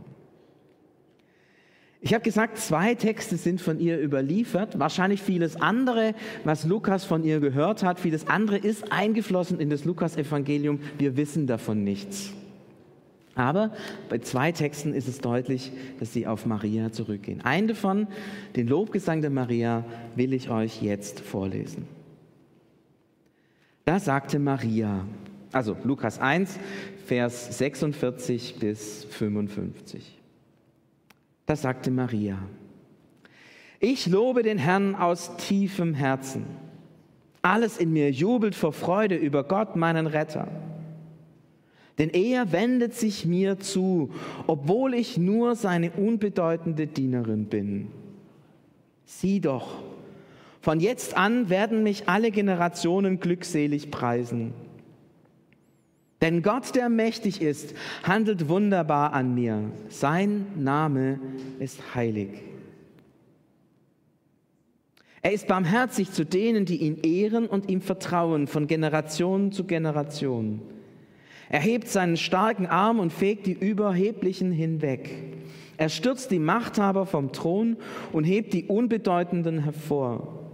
Ich 2.01 2.13
habe 2.13 2.23
gesagt, 2.23 2.57
zwei 2.57 2.95
Texte 2.95 3.35
sind 3.35 3.59
von 3.59 3.79
ihr 3.79 4.01
überliefert. 4.01 4.79
Wahrscheinlich 4.79 5.21
vieles 5.21 5.57
andere, 5.57 6.15
was 6.45 6.63
Lukas 6.63 7.03
von 7.03 7.25
ihr 7.25 7.41
gehört 7.41 7.83
hat, 7.83 7.99
vieles 7.99 8.27
andere 8.27 8.57
ist 8.57 8.89
eingeflossen 8.89 9.59
in 9.59 9.69
das 9.69 9.83
Lukas-Evangelium. 9.83 10.79
Wir 10.97 11.17
wissen 11.17 11.45
davon 11.45 11.83
nichts. 11.83 12.33
Aber 13.39 13.71
bei 14.09 14.17
zwei 14.17 14.51
Texten 14.51 14.93
ist 14.93 15.07
es 15.07 15.19
deutlich, 15.19 15.71
dass 15.97 16.11
sie 16.11 16.27
auf 16.27 16.45
Maria 16.45 16.91
zurückgehen. 16.91 17.39
Einen 17.39 17.69
davon, 17.69 18.07
den 18.57 18.67
Lobgesang 18.67 19.21
der 19.21 19.29
Maria, 19.29 19.85
will 20.17 20.33
ich 20.33 20.49
euch 20.49 20.81
jetzt 20.81 21.21
vorlesen. 21.21 21.87
Da 23.85 23.97
sagte 23.97 24.39
Maria, 24.39 25.05
also 25.53 25.77
Lukas 25.85 26.19
1, 26.19 26.59
Vers 27.05 27.57
46 27.57 28.55
bis 28.59 29.05
55. 29.05 30.19
Da 31.45 31.55
sagte 31.55 31.91
Maria, 31.91 32.39
ich 33.79 34.05
lobe 34.05 34.43
den 34.43 34.57
Herrn 34.57 34.95
aus 34.95 35.37
tiefem 35.37 35.93
Herzen. 35.93 36.45
Alles 37.41 37.77
in 37.77 37.93
mir 37.93 38.11
jubelt 38.11 38.53
vor 38.53 38.73
Freude 38.73 39.15
über 39.15 39.45
Gott, 39.45 39.77
meinen 39.77 40.07
Retter. 40.07 40.49
Denn 41.99 42.09
er 42.09 42.53
wendet 42.53 42.95
sich 42.95 43.25
mir 43.25 43.59
zu, 43.59 44.09
obwohl 44.47 44.93
ich 44.93 45.17
nur 45.17 45.55
seine 45.55 45.91
unbedeutende 45.91 46.87
Dienerin 46.87 47.45
bin. 47.45 47.87
Sieh 49.05 49.41
doch, 49.41 49.83
von 50.61 50.79
jetzt 50.79 51.17
an 51.17 51.49
werden 51.49 51.83
mich 51.83 52.07
alle 52.07 52.31
Generationen 52.31 53.19
glückselig 53.19 53.91
preisen. 53.91 54.53
Denn 56.21 56.41
Gott, 56.41 56.75
der 56.75 56.89
mächtig 56.89 57.41
ist, 57.41 57.73
handelt 58.03 58.49
wunderbar 58.49 59.13
an 59.13 59.35
mir. 59.35 59.71
Sein 59.89 60.47
Name 60.57 61.19
ist 61.59 61.95
heilig. 61.95 62.29
Er 65.21 65.33
ist 65.33 65.47
barmherzig 65.47 66.11
zu 66.11 66.25
denen, 66.25 66.65
die 66.65 66.77
ihn 66.77 66.99
ehren 67.03 67.47
und 67.47 67.69
ihm 67.69 67.81
vertrauen, 67.81 68.47
von 68.47 68.67
Generation 68.67 69.51
zu 69.51 69.65
Generation. 69.65 70.61
Er 71.49 71.59
hebt 71.59 71.87
seinen 71.87 72.15
starken 72.15 72.67
Arm 72.67 72.99
und 72.99 73.11
fegt 73.11 73.47
die 73.47 73.53
Überheblichen 73.53 74.51
hinweg. 74.51 75.09
Er 75.77 75.89
stürzt 75.89 76.29
die 76.29 76.39
Machthaber 76.39 77.05
vom 77.05 77.31
Thron 77.31 77.77
und 78.11 78.23
hebt 78.23 78.53
die 78.53 78.65
Unbedeutenden 78.65 79.63
hervor. 79.63 80.51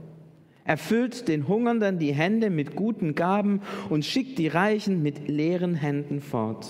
Er 0.63 0.77
füllt 0.77 1.27
den 1.27 1.47
Hungernden 1.47 1.99
die 1.99 2.13
Hände 2.13 2.49
mit 2.49 2.75
guten 2.75 3.13
Gaben 3.13 3.61
und 3.89 4.05
schickt 4.05 4.39
die 4.39 4.47
Reichen 4.47 5.03
mit 5.03 5.27
leeren 5.27 5.75
Händen 5.75 6.21
fort. 6.21 6.67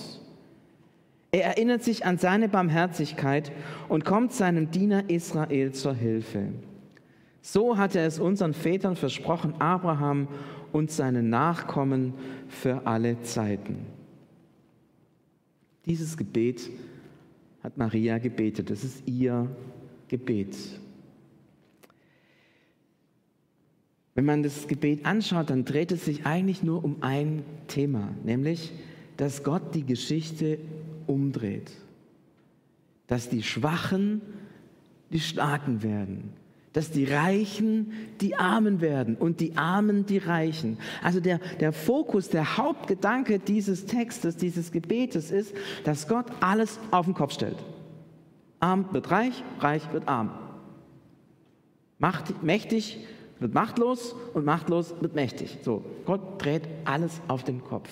Er 1.32 1.44
erinnert 1.44 1.82
sich 1.82 2.04
an 2.04 2.18
seine 2.18 2.48
Barmherzigkeit 2.48 3.52
und 3.88 4.04
kommt 4.04 4.32
seinem 4.32 4.70
Diener 4.70 5.08
Israel 5.08 5.72
zur 5.72 5.94
Hilfe. 5.94 6.48
So 7.42 7.78
hat 7.78 7.94
er 7.94 8.06
es 8.06 8.18
unseren 8.18 8.54
Vätern 8.54 8.96
versprochen, 8.96 9.54
Abraham 9.60 10.28
und 10.72 10.90
seinen 10.90 11.30
Nachkommen 11.30 12.14
für 12.48 12.86
alle 12.86 13.20
Zeiten. 13.22 13.95
Dieses 15.86 16.16
Gebet 16.16 16.68
hat 17.62 17.78
Maria 17.78 18.18
gebetet. 18.18 18.70
Das 18.70 18.84
ist 18.84 19.06
ihr 19.06 19.48
Gebet. 20.08 20.56
Wenn 24.14 24.24
man 24.24 24.42
das 24.42 24.66
Gebet 24.66 25.04
anschaut, 25.04 25.50
dann 25.50 25.64
dreht 25.64 25.92
es 25.92 26.04
sich 26.04 26.26
eigentlich 26.26 26.62
nur 26.62 26.82
um 26.82 27.02
ein 27.02 27.44
Thema, 27.68 28.14
nämlich, 28.24 28.72
dass 29.16 29.44
Gott 29.44 29.74
die 29.74 29.84
Geschichte 29.84 30.58
umdreht. 31.06 31.70
Dass 33.06 33.28
die 33.28 33.42
Schwachen 33.42 34.22
die 35.10 35.20
Starken 35.20 35.82
werden. 35.82 36.32
Dass 36.76 36.90
die 36.90 37.06
Reichen 37.06 37.92
die 38.20 38.36
Armen 38.36 38.82
werden 38.82 39.16
und 39.16 39.40
die 39.40 39.56
Armen 39.56 40.04
die 40.04 40.18
Reichen. 40.18 40.76
Also 41.02 41.20
der, 41.20 41.38
der 41.58 41.72
Fokus, 41.72 42.28
der 42.28 42.58
Hauptgedanke 42.58 43.38
dieses 43.38 43.86
Textes, 43.86 44.36
dieses 44.36 44.72
Gebetes 44.72 45.30
ist, 45.30 45.54
dass 45.84 46.06
Gott 46.06 46.26
alles 46.40 46.78
auf 46.90 47.06
den 47.06 47.14
Kopf 47.14 47.32
stellt. 47.32 47.56
Arm 48.60 48.84
wird 48.92 49.10
reich, 49.10 49.42
reich 49.58 49.90
wird 49.94 50.06
arm. 50.06 50.32
Macht, 51.98 52.42
mächtig 52.42 52.98
wird 53.40 53.54
machtlos 53.54 54.14
und 54.34 54.44
machtlos 54.44 54.94
wird 55.00 55.14
mächtig. 55.14 55.58
So, 55.62 55.82
Gott 56.04 56.44
dreht 56.44 56.68
alles 56.84 57.22
auf 57.26 57.42
den 57.42 57.64
Kopf. 57.64 57.88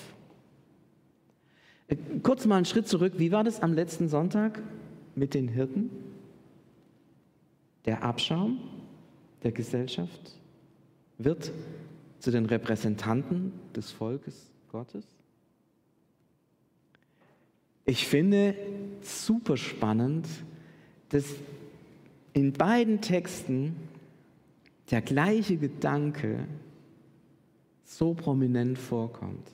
Äh, 1.87 1.95
kurz 2.21 2.45
mal 2.45 2.57
einen 2.57 2.65
Schritt 2.65 2.87
zurück. 2.87 3.13
Wie 3.17 3.31
war 3.31 3.43
das 3.43 3.63
am 3.63 3.73
letzten 3.73 4.09
Sonntag 4.09 4.61
mit 5.15 5.33
den 5.33 5.47
Hirten? 5.47 5.89
Der 7.85 8.03
Abschaum 8.03 8.59
der 9.43 9.51
Gesellschaft 9.51 10.39
wird 11.17 11.51
zu 12.19 12.31
den 12.31 12.45
Repräsentanten 12.45 13.53
des 13.75 13.91
Volkes 13.91 14.51
Gottes. 14.71 15.05
Ich 17.85 18.07
finde 18.07 18.55
super 19.01 19.57
spannend, 19.57 20.27
dass 21.09 21.25
in 22.33 22.51
beiden 22.51 23.01
Texten 23.01 23.75
der 24.89 25.01
gleiche 25.01 25.57
Gedanke 25.57 26.47
so 27.83 28.13
prominent 28.15 28.77
vorkommt. 28.79 29.47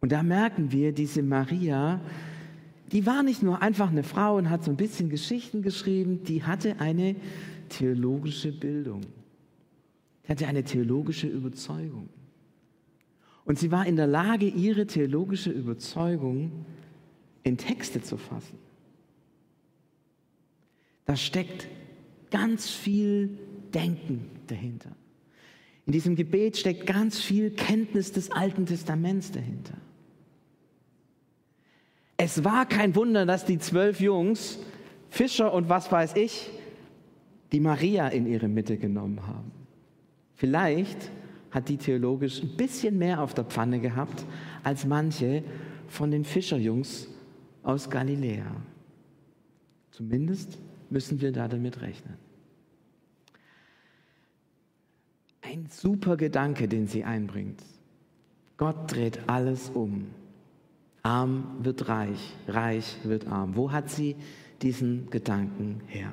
Und 0.00 0.12
da 0.12 0.22
merken 0.22 0.72
wir, 0.72 0.92
diese 0.92 1.22
Maria, 1.22 2.00
die 2.92 3.06
war 3.06 3.22
nicht 3.22 3.42
nur 3.42 3.62
einfach 3.62 3.90
eine 3.90 4.02
Frau 4.02 4.36
und 4.36 4.50
hat 4.50 4.64
so 4.64 4.70
ein 4.70 4.76
bisschen 4.76 5.10
Geschichten 5.10 5.62
geschrieben, 5.62 6.22
die 6.24 6.44
hatte 6.44 6.80
eine 6.80 7.16
theologische 7.68 8.52
Bildung. 8.52 9.02
Die 10.24 10.28
hatte 10.28 10.46
eine 10.46 10.64
theologische 10.64 11.26
Überzeugung. 11.26 12.08
Und 13.44 13.58
sie 13.58 13.70
war 13.70 13.86
in 13.86 13.96
der 13.96 14.06
Lage, 14.06 14.46
ihre 14.46 14.86
theologische 14.86 15.50
Überzeugung 15.50 16.64
in 17.42 17.56
Texte 17.56 18.02
zu 18.02 18.16
fassen. 18.16 18.58
Da 21.04 21.14
steckt 21.14 21.68
ganz 22.30 22.68
viel 22.68 23.38
Denken 23.72 24.28
dahinter. 24.48 24.90
In 25.86 25.92
diesem 25.92 26.16
Gebet 26.16 26.56
steckt 26.56 26.86
ganz 26.86 27.20
viel 27.20 27.50
Kenntnis 27.50 28.10
des 28.10 28.32
Alten 28.32 28.66
Testaments 28.66 29.30
dahinter. 29.30 29.78
Es 32.16 32.44
war 32.44 32.66
kein 32.66 32.94
Wunder, 32.94 33.26
dass 33.26 33.44
die 33.44 33.58
zwölf 33.58 34.00
Jungs, 34.00 34.58
Fischer 35.10 35.52
und 35.52 35.68
was 35.68 35.92
weiß 35.92 36.16
ich, 36.16 36.50
die 37.52 37.60
Maria 37.60 38.08
in 38.08 38.26
ihre 38.26 38.48
Mitte 38.48 38.76
genommen 38.76 39.26
haben. 39.26 39.52
Vielleicht 40.34 41.10
hat 41.50 41.68
die 41.68 41.76
theologisch 41.76 42.42
ein 42.42 42.56
bisschen 42.56 42.98
mehr 42.98 43.22
auf 43.22 43.34
der 43.34 43.44
Pfanne 43.44 43.80
gehabt 43.80 44.24
als 44.62 44.84
manche 44.84 45.42
von 45.88 46.10
den 46.10 46.24
Fischerjungs 46.24 47.08
aus 47.62 47.88
Galiläa. 47.88 48.56
Zumindest 49.90 50.58
müssen 50.90 51.20
wir 51.20 51.32
da 51.32 51.48
damit 51.48 51.80
rechnen. 51.80 52.14
Ein 55.42 55.66
super 55.70 56.16
Gedanke, 56.16 56.68
den 56.68 56.86
sie 56.86 57.04
einbringt. 57.04 57.62
Gott 58.56 58.92
dreht 58.92 59.20
alles 59.28 59.70
um. 59.70 60.06
Arm 61.06 61.44
wird 61.60 61.88
reich, 61.88 62.34
reich 62.48 62.96
wird 63.04 63.28
arm. 63.28 63.54
Wo 63.54 63.70
hat 63.70 63.88
sie 63.88 64.16
diesen 64.60 65.08
Gedanken 65.08 65.80
her? 65.86 66.10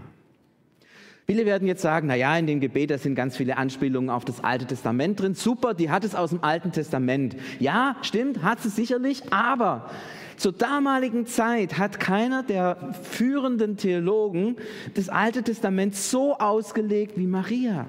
Viele 1.25 1.47
werden 1.47 1.67
jetzt 1.67 1.81
sagen, 1.81 2.05
na 2.05 2.15
ja, 2.15 2.37
in 2.37 2.45
dem 2.45 2.59
Gebet, 2.59 2.91
da 2.91 2.99
sind 2.99 3.15
ganz 3.15 3.35
viele 3.35 3.57
Anspielungen 3.57 4.11
auf 4.11 4.23
das 4.23 4.43
Alte 4.43 4.67
Testament 4.67 5.19
drin. 5.19 5.33
Super, 5.33 5.73
die 5.73 5.89
hat 5.89 6.03
es 6.03 6.13
aus 6.13 6.29
dem 6.29 6.43
Alten 6.43 6.71
Testament. 6.71 7.35
Ja, 7.59 7.95
stimmt, 8.03 8.43
hat 8.43 8.61
sie 8.61 8.69
sicherlich, 8.69 9.33
aber 9.33 9.89
zur 10.37 10.51
damaligen 10.51 11.25
Zeit 11.25 11.79
hat 11.79 11.99
keiner 11.99 12.43
der 12.43 12.93
führenden 13.01 13.77
Theologen 13.77 14.57
das 14.93 15.09
Alte 15.09 15.41
Testament 15.41 15.95
so 15.95 16.37
ausgelegt 16.37 17.17
wie 17.17 17.25
Maria. 17.25 17.87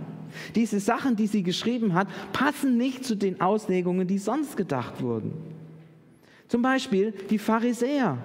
Diese 0.55 0.81
Sachen, 0.81 1.17
die 1.17 1.27
sie 1.27 1.43
geschrieben 1.43 1.93
hat, 1.93 2.09
passen 2.33 2.79
nicht 2.79 3.05
zu 3.05 3.15
den 3.15 3.43
Auslegungen, 3.43 4.07
die 4.07 4.19
sonst 4.19 4.57
gedacht 4.57 5.03
wurden. 5.03 5.54
Zum 6.49 6.63
Beispiel 6.63 7.13
die 7.31 7.39
Pharisäer 7.39 8.19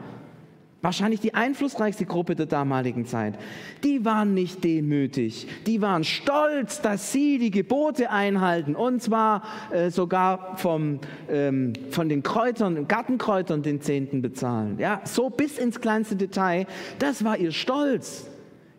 wahrscheinlich 0.81 1.19
die 1.19 1.33
einflussreichste 1.33 2.05
Gruppe 2.05 2.35
der 2.35 2.45
damaligen 2.45 3.05
Zeit, 3.05 3.35
die 3.83 4.05
waren 4.05 4.33
nicht 4.33 4.63
demütig, 4.63 5.47
die 5.65 5.81
waren 5.81 6.03
stolz, 6.03 6.81
dass 6.81 7.11
sie 7.11 7.37
die 7.37 7.51
Gebote 7.51 8.09
einhalten 8.09 8.75
und 8.75 9.01
zwar 9.01 9.43
äh, 9.71 9.89
sogar 9.89 10.57
vom, 10.57 10.99
ähm, 11.29 11.73
von 11.91 12.09
den 12.09 12.23
Kräutern, 12.23 12.87
Gartenkräutern 12.87 13.61
den 13.61 13.81
Zehnten 13.81 14.21
bezahlen. 14.21 14.77
Ja, 14.79 15.01
so 15.03 15.29
bis 15.29 15.57
ins 15.57 15.81
kleinste 15.81 16.15
Detail, 16.15 16.65
das 16.99 17.23
war 17.23 17.37
ihr 17.37 17.51
Stolz. 17.51 18.27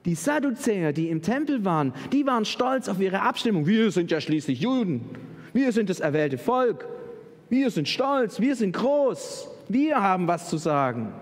Die 0.06 0.14
Sadduzäer, 0.14 0.94
die 0.94 1.10
im 1.10 1.20
Tempel 1.20 1.62
waren, 1.66 1.92
die 2.10 2.24
waren 2.26 2.46
stolz 2.46 2.88
auf 2.88 3.00
ihre 3.00 3.20
Abstimmung. 3.20 3.66
Wir 3.66 3.90
sind 3.90 4.10
ja 4.10 4.18
schließlich 4.18 4.58
Juden. 4.58 5.02
Wir 5.52 5.72
sind 5.72 5.90
das 5.90 6.00
erwählte 6.00 6.38
Volk. 6.38 6.88
Wir 7.50 7.70
sind 7.70 7.88
stolz. 7.88 8.40
Wir 8.40 8.56
sind 8.56 8.74
groß. 8.74 9.48
Wir 9.68 10.00
haben 10.02 10.26
was 10.26 10.48
zu 10.48 10.56
sagen. 10.56 11.12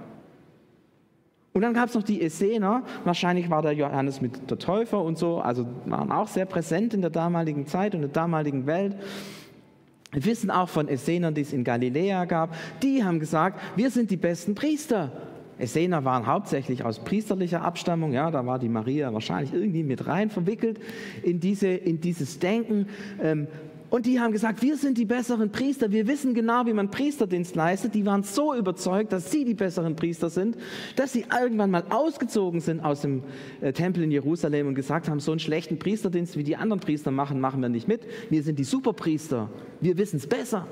Und 1.58 1.62
dann 1.62 1.75
gab 1.75 1.88
es 1.88 1.94
noch 1.94 2.04
die 2.04 2.23
Essener, 2.23 2.85
wahrscheinlich 3.02 3.50
war 3.50 3.62
der 3.62 3.73
Johannes 3.73 4.20
mit 4.20 4.49
der 4.49 4.61
Täufer 4.61 5.02
und 5.02 5.18
so, 5.18 5.40
also 5.40 5.66
waren 5.87 6.12
auch 6.12 6.28
sehr 6.28 6.44
präsent 6.44 6.94
in 6.94 7.00
der 7.00 7.11
damaligen 7.11 7.66
Zeit 7.66 7.97
und 7.97 8.02
der 8.02 8.11
damaligen 8.11 8.66
Welt. 8.66 8.94
Wir 10.12 10.25
wissen 10.25 10.52
auch 10.52 10.68
von 10.68 10.87
Essenern, 10.87 11.35
die 11.35 11.40
es 11.40 11.52
in 11.52 11.64
Galiläa 11.64 12.26
gab, 12.26 12.54
die 12.80 13.02
haben 13.02 13.18
gesagt, 13.18 13.61
wir 13.75 13.90
sind 13.90 14.12
die 14.12 14.16
besten 14.16 14.54
Priester. 14.54 15.11
Essener 15.58 16.04
waren 16.04 16.28
hauptsächlich 16.28 16.85
aus 16.85 17.00
priesterlicher 17.00 17.62
Abstammung, 17.62 18.12
ja, 18.12 18.30
da 18.30 18.47
war 18.47 18.61
die 18.61 18.68
Maria 18.68 19.12
wahrscheinlich 19.12 19.52
irgendwie 19.52 19.82
mit 19.82 20.06
rein 20.06 20.30
verwickelt 20.30 20.78
in, 21.25 21.40
diese, 21.40 21.66
in 21.66 22.00
dieses 22.00 22.38
Denken. 22.38 22.87
Ähm, 23.20 23.49
und 23.90 24.04
die 24.04 24.21
haben 24.21 24.33
gesagt, 24.33 24.61
wir 24.61 24.76
sind 24.76 24.99
die 24.99 25.07
besseren 25.07 25.50
Priester, 25.50 25.90
wir 25.90 26.07
wissen 26.07 26.35
genau, 26.35 26.66
wie 26.66 26.75
man 26.75 26.90
Priesterdienst 26.90 27.57
leistet. 27.57 27.95
Die 27.95 28.04
waren 28.04 28.23
so 28.23 28.54
überzeugt, 28.54 29.12
dass 29.12 29.30
sie 29.30 29.45
die 29.45 29.54
besseren 29.54 29.97
Priester 29.97 30.28
sind, 30.28 30.59
dass 30.97 31.14
sie 31.14 31.25
irgendwann 31.40 31.71
mal 31.71 31.85
ausgezogen 31.88 32.61
sind 32.61 32.80
aus 32.80 33.00
dem 33.00 33.23
äh, 33.62 33.73
Tempel 33.73 34.02
in 34.02 34.11
Jerusalem 34.11 34.66
und 34.68 34.75
gesagt 34.75 35.09
haben, 35.09 35.21
so 35.21 35.30
einen 35.30 35.40
schlechten 35.40 35.78
Priesterdienst, 35.78 36.37
wie 36.37 36.45
die 36.45 36.57
anderen 36.57 36.80
Priester 36.80 37.11
machen, 37.11 37.40
machen 37.40 37.62
wir 37.62 37.71
nicht 37.71 37.88
mit. 37.88 38.02
Wir 38.28 38.42
sind 38.42 38.59
die 38.59 38.64
Superpriester, 38.64 39.49
wir 39.80 39.97
wissen 39.97 40.16
es 40.16 40.26
besser. 40.26 40.66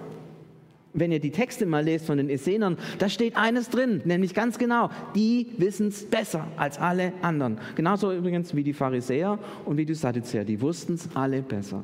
Wenn 0.92 1.12
ihr 1.12 1.20
die 1.20 1.30
Texte 1.30 1.66
mal 1.66 1.84
lest 1.84 2.06
von 2.06 2.16
den 2.16 2.30
Essenern, 2.30 2.78
da 2.98 3.08
steht 3.10 3.36
eines 3.36 3.68
drin, 3.68 4.00
nämlich 4.04 4.34
ganz 4.34 4.58
genau, 4.58 4.90
die 5.14 5.48
wissen 5.58 5.88
es 5.88 6.04
besser 6.04 6.48
als 6.56 6.78
alle 6.78 7.12
anderen. 7.20 7.58
Genauso 7.74 8.12
übrigens 8.12 8.54
wie 8.54 8.62
die 8.62 8.72
Pharisäer 8.72 9.38
und 9.66 9.76
wie 9.76 9.84
die 9.84 9.94
Sadduzäer, 9.94 10.44
die 10.44 10.60
wussten 10.60 10.94
es 10.94 11.08
alle 11.14 11.42
besser. 11.42 11.82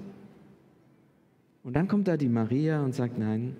Und 1.64 1.74
dann 1.74 1.88
kommt 1.88 2.08
da 2.08 2.16
die 2.16 2.28
Maria 2.28 2.82
und 2.82 2.94
sagt, 2.94 3.18
nein, 3.18 3.56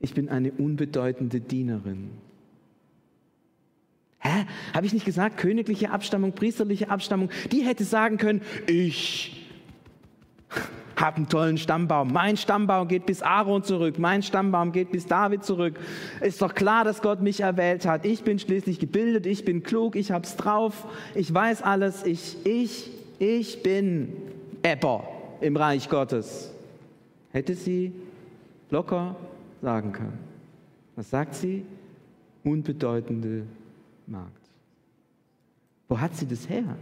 ich 0.00 0.14
bin 0.14 0.28
eine 0.28 0.52
unbedeutende 0.52 1.40
Dienerin. 1.40 2.10
Hä? 4.20 4.46
Habe 4.74 4.86
ich 4.86 4.92
nicht 4.92 5.04
gesagt, 5.04 5.36
königliche 5.36 5.90
Abstammung, 5.90 6.32
priesterliche 6.32 6.88
Abstammung? 6.88 7.30
Die 7.52 7.62
hätte 7.62 7.84
sagen 7.84 8.16
können, 8.16 8.42
ich 8.66 9.46
habe 10.96 11.18
einen 11.18 11.28
tollen 11.28 11.58
Stammbaum. 11.58 12.12
Mein 12.12 12.36
Stammbaum 12.36 12.88
geht 12.88 13.06
bis 13.06 13.22
Aaron 13.22 13.62
zurück. 13.62 13.98
Mein 13.98 14.22
Stammbaum 14.22 14.72
geht 14.72 14.90
bis 14.90 15.06
David 15.06 15.44
zurück. 15.44 15.78
Ist 16.20 16.42
doch 16.42 16.54
klar, 16.54 16.84
dass 16.84 17.02
Gott 17.02 17.20
mich 17.20 17.40
erwählt 17.40 17.86
hat. 17.86 18.04
Ich 18.04 18.24
bin 18.24 18.38
schließlich 18.38 18.80
gebildet, 18.80 19.26
ich 19.26 19.44
bin 19.44 19.62
klug, 19.62 19.94
ich 19.94 20.10
hab's 20.10 20.36
drauf, 20.36 20.86
ich 21.14 21.32
weiß 21.32 21.62
alles. 21.62 22.04
Ich, 22.04 22.36
ich, 22.44 22.90
ich 23.20 23.62
bin 23.62 24.12
Ebber 24.64 25.17
im 25.40 25.56
Reich 25.56 25.88
Gottes. 25.88 26.52
Hätte 27.30 27.54
sie 27.54 27.92
locker 28.70 29.16
sagen 29.62 29.92
können. 29.92 30.18
Was 30.96 31.10
sagt 31.10 31.34
sie? 31.34 31.64
Unbedeutende 32.44 33.44
Magd. 34.06 34.32
Wo 35.88 35.98
hat 35.98 36.16
sie 36.16 36.26
das 36.26 36.48
her? 36.48 36.76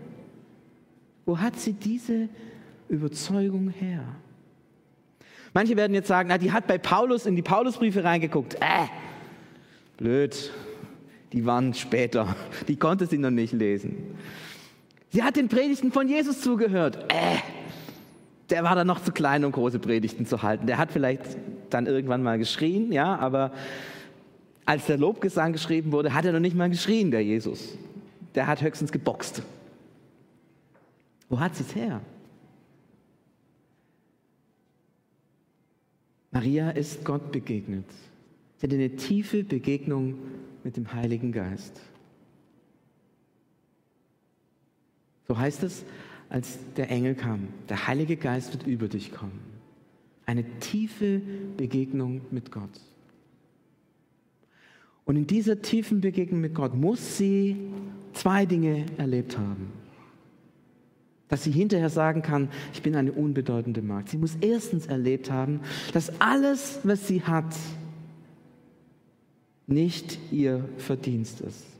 Wo 1.24 1.38
hat 1.38 1.58
sie 1.58 1.72
diese 1.72 2.28
Überzeugung 2.88 3.68
her? 3.68 4.04
Manche 5.54 5.76
werden 5.76 5.94
jetzt 5.94 6.08
sagen, 6.08 6.28
na, 6.28 6.38
die 6.38 6.52
hat 6.52 6.66
bei 6.66 6.78
Paulus 6.78 7.26
in 7.26 7.34
die 7.34 7.42
Paulusbriefe 7.42 8.04
reingeguckt. 8.04 8.54
Äh, 8.56 8.86
blöd. 9.96 10.52
Die 11.32 11.44
waren 11.44 11.74
später. 11.74 12.36
Die 12.68 12.76
konnte 12.76 13.06
sie 13.06 13.18
noch 13.18 13.30
nicht 13.30 13.52
lesen. 13.52 14.16
Sie 15.10 15.22
hat 15.22 15.36
den 15.36 15.48
Predigten 15.48 15.92
von 15.92 16.08
Jesus 16.08 16.40
zugehört. 16.40 17.12
Äh, 17.12 17.38
der 18.50 18.62
war 18.64 18.74
dann 18.74 18.86
noch 18.86 19.02
zu 19.02 19.12
klein, 19.12 19.44
um 19.44 19.52
große 19.52 19.78
Predigten 19.78 20.26
zu 20.26 20.42
halten. 20.42 20.66
Der 20.66 20.78
hat 20.78 20.92
vielleicht 20.92 21.22
dann 21.70 21.86
irgendwann 21.86 22.22
mal 22.22 22.38
geschrien, 22.38 22.92
ja, 22.92 23.16
aber 23.16 23.52
als 24.64 24.86
der 24.86 24.98
Lobgesang 24.98 25.52
geschrieben 25.52 25.92
wurde, 25.92 26.14
hat 26.14 26.24
er 26.24 26.32
noch 26.32 26.40
nicht 26.40 26.56
mal 26.56 26.70
geschrien, 26.70 27.10
der 27.10 27.22
Jesus. 27.22 27.76
Der 28.34 28.46
hat 28.46 28.62
höchstens 28.62 28.92
geboxt. 28.92 29.42
Wo 31.28 31.40
hat 31.40 31.56
sie 31.56 31.62
es 31.62 31.74
her? 31.74 32.00
Maria 36.30 36.70
ist 36.70 37.04
Gott 37.04 37.32
begegnet. 37.32 37.86
Sie 38.58 38.66
hatte 38.66 38.76
eine 38.76 38.94
tiefe 38.96 39.42
Begegnung 39.42 40.14
mit 40.64 40.76
dem 40.76 40.92
Heiligen 40.92 41.32
Geist. 41.32 41.80
So 45.26 45.36
heißt 45.38 45.62
es, 45.62 45.84
als 46.28 46.58
der 46.76 46.90
Engel 46.90 47.14
kam. 47.14 47.48
Der 47.68 47.86
Heilige 47.86 48.16
Geist 48.16 48.52
wird 48.52 48.66
über 48.66 48.88
dich 48.88 49.12
kommen. 49.12 49.40
Eine 50.24 50.44
tiefe 50.60 51.20
Begegnung 51.56 52.20
mit 52.30 52.50
Gott. 52.50 52.80
Und 55.04 55.16
in 55.16 55.26
dieser 55.26 55.62
tiefen 55.62 56.00
Begegnung 56.00 56.40
mit 56.40 56.54
Gott 56.54 56.74
muss 56.74 57.16
sie 57.16 57.56
zwei 58.12 58.44
Dinge 58.44 58.86
erlebt 58.96 59.38
haben. 59.38 59.72
Dass 61.28 61.44
sie 61.44 61.52
hinterher 61.52 61.90
sagen 61.90 62.22
kann, 62.22 62.48
ich 62.72 62.82
bin 62.82 62.96
eine 62.96 63.12
unbedeutende 63.12 63.82
Magd. 63.82 64.08
Sie 64.08 64.18
muss 64.18 64.36
erstens 64.40 64.86
erlebt 64.86 65.30
haben, 65.30 65.60
dass 65.92 66.20
alles, 66.20 66.80
was 66.82 67.06
sie 67.06 67.22
hat, 67.22 67.54
nicht 69.68 70.18
ihr 70.32 70.68
Verdienst 70.78 71.40
ist. 71.40 71.75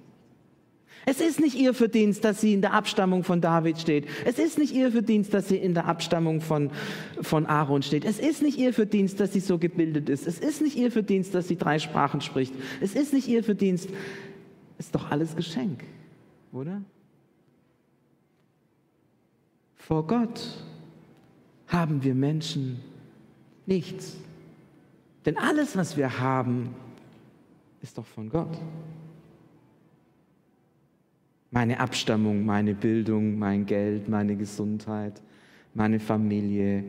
Es 1.08 1.20
ist 1.20 1.38
nicht 1.38 1.54
ihr 1.54 1.72
Verdienst, 1.72 2.24
dass 2.24 2.40
sie 2.40 2.52
in 2.52 2.62
der 2.62 2.72
Abstammung 2.72 3.22
von 3.22 3.40
David 3.40 3.78
steht. 3.78 4.08
Es 4.24 4.40
ist 4.40 4.58
nicht 4.58 4.74
ihr 4.74 4.90
Verdienst, 4.90 5.32
dass 5.32 5.48
sie 5.48 5.56
in 5.56 5.72
der 5.72 5.86
Abstammung 5.86 6.40
von, 6.40 6.72
von 7.22 7.46
Aaron 7.46 7.82
steht. 7.82 8.04
Es 8.04 8.18
ist 8.18 8.42
nicht 8.42 8.58
ihr 8.58 8.74
Verdienst, 8.74 9.20
dass 9.20 9.32
sie 9.32 9.38
so 9.38 9.56
gebildet 9.56 10.08
ist. 10.08 10.26
Es 10.26 10.40
ist 10.40 10.60
nicht 10.60 10.76
ihr 10.76 10.90
Verdienst, 10.90 11.32
dass 11.32 11.46
sie 11.46 11.56
drei 11.56 11.78
Sprachen 11.78 12.20
spricht. 12.20 12.52
Es 12.80 12.96
ist 12.96 13.12
nicht 13.12 13.28
ihr 13.28 13.44
Verdienst. 13.44 13.88
Ist 14.78 14.96
doch 14.96 15.08
alles 15.12 15.36
Geschenk, 15.36 15.84
oder? 16.52 16.82
Vor 19.76 20.08
Gott 20.08 20.42
haben 21.68 22.02
wir 22.02 22.16
Menschen 22.16 22.80
nichts. 23.64 24.16
Denn 25.24 25.38
alles, 25.38 25.76
was 25.76 25.96
wir 25.96 26.18
haben, 26.18 26.74
ist 27.80 27.96
doch 27.96 28.06
von 28.06 28.28
Gott 28.28 28.58
meine 31.50 31.80
Abstammung, 31.80 32.44
meine 32.44 32.74
Bildung, 32.74 33.38
mein 33.38 33.66
Geld, 33.66 34.08
meine 34.08 34.36
Gesundheit, 34.36 35.22
meine 35.74 36.00
Familie. 36.00 36.84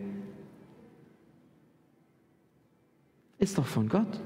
Ist 3.38 3.58
doch 3.58 3.66
von 3.66 3.88
Gott. 3.88 4.20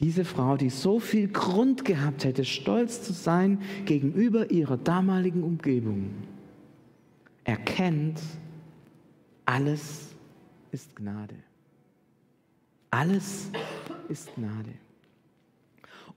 Diese 0.00 0.24
Frau, 0.24 0.56
die 0.56 0.70
so 0.70 1.00
viel 1.00 1.28
Grund 1.28 1.84
gehabt 1.84 2.24
hätte, 2.24 2.44
stolz 2.44 3.02
zu 3.02 3.12
sein 3.12 3.60
gegenüber 3.84 4.50
ihrer 4.50 4.76
damaligen 4.76 5.42
Umgebung, 5.42 6.10
erkennt, 7.42 8.20
alles 9.44 10.14
ist 10.70 10.94
Gnade. 10.94 11.34
Alles 12.90 13.50
ist 14.08 14.34
Gnade. 14.36 14.74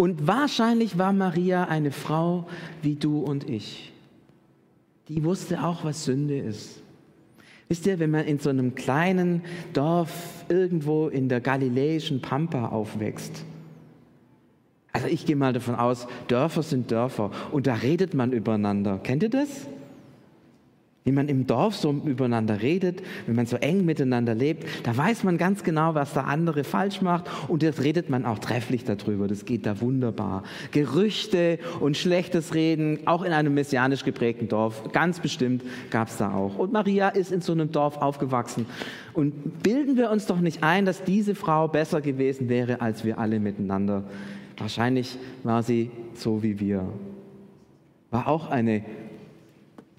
Und 0.02 0.26
wahrscheinlich 0.26 0.98
war 0.98 1.14
Maria 1.14 1.66
eine 1.66 1.92
Frau 1.92 2.48
wie 2.82 2.96
du 2.96 3.20
und 3.20 3.48
ich. 3.48 3.94
Die 5.10 5.24
wusste 5.24 5.64
auch, 5.64 5.84
was 5.84 6.06
Sünde 6.06 6.40
ist. 6.40 6.82
Wisst 7.68 7.86
ihr, 7.86 8.00
wenn 8.00 8.10
man 8.10 8.26
in 8.26 8.40
so 8.40 8.50
einem 8.50 8.74
kleinen 8.74 9.44
Dorf 9.74 10.44
irgendwo 10.50 11.08
in 11.08 11.30
der 11.30 11.40
galiläischen 11.40 12.20
Pampa 12.20 12.70
aufwächst, 12.70 13.46
Also 14.92 15.06
ich 15.06 15.28
gehe 15.28 15.36
mal 15.36 15.54
davon 15.54 15.76
aus, 15.76 16.08
Dörfer 16.28 16.64
sind 16.64 16.90
Dörfer 16.90 17.30
und 17.52 17.68
da 17.68 17.76
redet 17.76 18.16
man 18.16 18.32
übereinander. 18.32 18.98
Kennt 19.04 19.22
ihr 19.22 19.30
das? 19.30 19.68
Wie 21.04 21.12
man 21.12 21.30
im 21.30 21.48
Dorf 21.48 21.76
so 21.76 21.92
übereinander 21.92 22.62
redet, 22.62 23.02
wenn 23.26 23.36
man 23.36 23.48
so 23.48 23.56
eng 23.56 23.86
miteinander 23.86 24.36
lebt, 24.36 24.68
da 24.84 24.96
weiß 24.96 25.24
man 25.24 25.40
ganz 25.40 25.64
genau, 25.64 25.96
was 25.96 26.14
der 26.14 26.28
andere 26.28 26.64
falsch 26.64 27.02
macht 27.02 27.26
und 27.48 27.64
jetzt 27.64 27.82
redet 27.82 28.12
man 28.12 28.24
auch 28.24 28.38
trefflich 28.38 28.84
darüber. 28.84 29.28
Das 29.28 29.46
geht 29.46 29.66
da 29.66 29.82
wunderbar. 29.82 30.44
Gerüchte 30.70 31.58
und 31.80 31.98
schlechtes 31.98 32.54
Reden, 32.54 33.00
auch 33.08 33.24
in 33.24 33.34
einem 33.34 33.56
messianisch 33.56 34.04
geprägten 34.04 34.48
Dorf, 34.48 34.92
ganz 34.92 35.20
bestimmt 35.20 35.64
gab 35.90 36.10
es 36.10 36.18
da 36.18 36.36
auch. 36.36 36.60
Und 36.60 36.72
Maria 36.72 37.10
ist 37.10 37.32
in 37.32 37.42
so 37.42 37.54
einem 37.54 37.72
Dorf 37.72 37.98
aufgewachsen. 37.98 38.68
Und 39.14 39.64
bilden 39.64 39.98
wir 39.98 40.12
uns 40.12 40.28
doch 40.28 40.40
nicht 40.40 40.62
ein, 40.62 40.86
dass 40.86 41.04
diese 41.04 41.34
Frau 41.34 41.68
besser 41.68 42.02
gewesen 42.02 42.48
wäre 42.48 42.80
als 42.80 43.04
wir 43.04 43.18
alle 43.18 43.40
miteinander. 43.40 44.04
Wahrscheinlich 44.56 45.18
war 45.42 45.64
sie 45.64 45.90
so 46.14 46.44
wie 46.44 46.60
wir. 46.60 46.88
War 48.12 48.28
auch 48.28 48.52
eine 48.52 48.84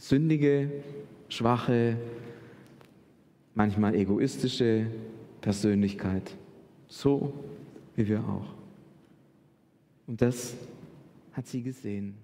sündige, 0.03 0.83
schwache, 1.29 1.97
manchmal 3.55 3.95
egoistische 3.95 4.87
Persönlichkeit. 5.41 6.37
So 6.89 7.33
wie 7.95 8.09
wir 8.09 8.19
auch. 8.25 8.53
Und 10.09 10.21
das 10.21 10.57
hat 11.33 11.47
sie 11.47 11.63
gesehen. 11.63 12.15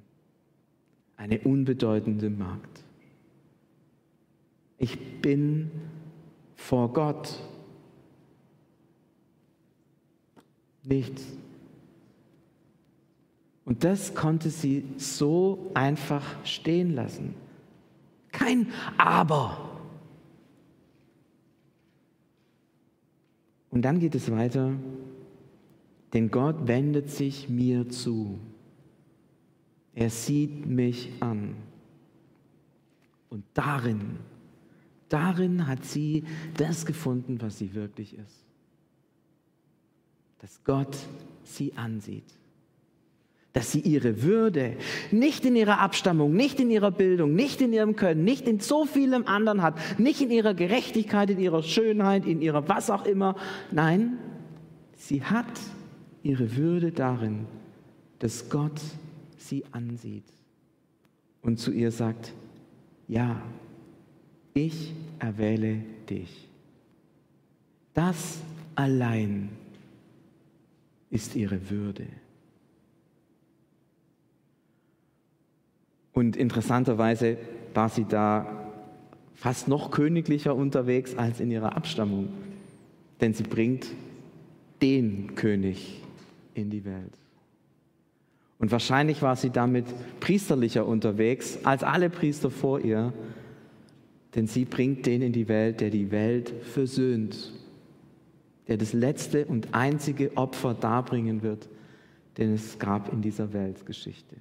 Eine 1.17 1.39
unbedeutende 1.39 2.31
Magd. 2.31 2.83
Ich 4.77 5.21
bin 5.21 5.71
vor 6.57 6.93
Gott 6.93 7.39
nichts. 10.83 11.25
Und 13.65 13.85
das 13.85 14.15
konnte 14.15 14.51
sie 14.51 14.85
so 14.97 15.71
einfach 15.75 16.45
stehen 16.45 16.95
lassen. 16.95 17.35
Kein 18.49 18.73
Aber. 18.97 19.59
Und 23.71 23.83
dann 23.83 24.01
geht 24.01 24.15
es 24.15 24.31
weiter, 24.31 24.73
denn 26.15 26.31
Gott 26.31 26.67
wendet 26.67 27.11
sich 27.11 27.51
mir 27.51 27.91
zu. 27.91 28.39
Er 29.95 30.09
sieht 30.09 30.65
mich 30.65 31.11
an. 31.21 31.57
Und 33.29 33.45
darin, 33.53 34.17
darin 35.11 35.67
hat 35.67 35.85
sie 35.85 36.25
das 36.57 36.87
gefunden, 36.87 37.43
was 37.43 37.59
sie 37.59 37.75
wirklich 37.75 38.17
ist. 38.17 38.47
Dass 40.39 40.65
Gott 40.65 40.97
sie 41.45 41.75
ansieht 41.77 42.39
dass 43.59 43.73
sie 43.73 43.81
ihre 43.81 44.23
Würde 44.23 44.77
nicht 45.11 45.45
in 45.45 45.57
ihrer 45.57 45.81
Abstammung, 45.81 46.33
nicht 46.33 46.61
in 46.61 46.71
ihrer 46.71 46.93
Bildung, 46.93 47.35
nicht 47.35 47.61
in 47.61 47.73
ihrem 47.73 47.97
Können, 47.97 48.23
nicht 48.23 48.47
in 48.47 48.61
so 48.61 48.85
vielem 48.85 49.27
anderen 49.27 49.63
hat, 49.63 49.99
nicht 49.99 50.21
in 50.21 50.31
ihrer 50.31 50.55
Gerechtigkeit, 50.55 51.29
in 51.29 51.41
ihrer 51.41 51.65
Schönheit, 51.65 52.25
in 52.25 52.41
ihrer 52.41 52.69
was 52.69 52.89
auch 52.89 53.05
immer. 53.05 53.35
Nein, 53.73 54.17
sie 54.97 55.25
hat 55.25 55.59
ihre 56.23 56.57
Würde 56.57 56.93
darin, 56.93 57.47
dass 58.21 58.49
Gott 58.49 58.81
sie 59.39 59.65
ansieht 59.73 60.23
und 61.43 61.59
zu 61.59 61.73
ihr 61.73 61.91
sagt, 61.91 62.33
ja, 63.09 63.43
ich 64.55 64.95
erwähle 65.19 65.83
dich. 66.09 66.49
Das 67.93 68.39
allein 68.77 69.49
ist 71.11 71.35
ihre 71.35 71.71
Würde. 71.71 72.07
Und 76.19 76.37
interessanterweise 76.37 77.37
war 77.75 77.89
sie 77.89 78.05
da 78.05 78.73
fast 79.35 79.69
noch 79.69 79.93
königlicher 79.93 80.57
unterwegs 80.57 81.17
als 81.17 81.39
in 81.39 81.49
ihrer 81.49 81.77
Abstammung. 81.77 82.31
Denn 83.21 83.35
sie 83.35 83.45
bringt 83.45 83.87
den 84.83 85.37
König 85.37 86.03
in 86.55 86.71
die 86.71 86.85
Welt. 86.85 87.13
Und 88.59 88.73
wahrscheinlich 88.73 89.23
war 89.23 89.37
sie 89.37 89.51
damit 89.51 89.85
priesterlicher 90.19 90.85
unterwegs 90.89 91.61
als 91.63 91.85
alle 91.85 92.11
Priester 92.11 92.51
vor 92.51 92.81
ihr, 92.81 93.13
denn 94.35 94.49
sie 94.49 94.65
bringt 94.65 95.07
den 95.07 95.23
in 95.23 95.33
die 95.33 95.47
Welt, 95.47 95.81
der 95.81 95.91
die 95.91 96.11
Welt 96.11 96.53
versöhnt, 96.63 97.53
der 98.67 98.77
das 98.77 98.93
letzte 98.93 99.47
und 99.47 99.73
einzige 99.73 100.37
Opfer 100.37 100.75
darbringen 100.75 101.43
wird, 101.43 101.69
den 102.39 102.55
es 102.55 102.77
gab 102.81 103.13
in 103.13 103.23
dieser 103.23 103.53
Weltgeschichte. 103.53 104.35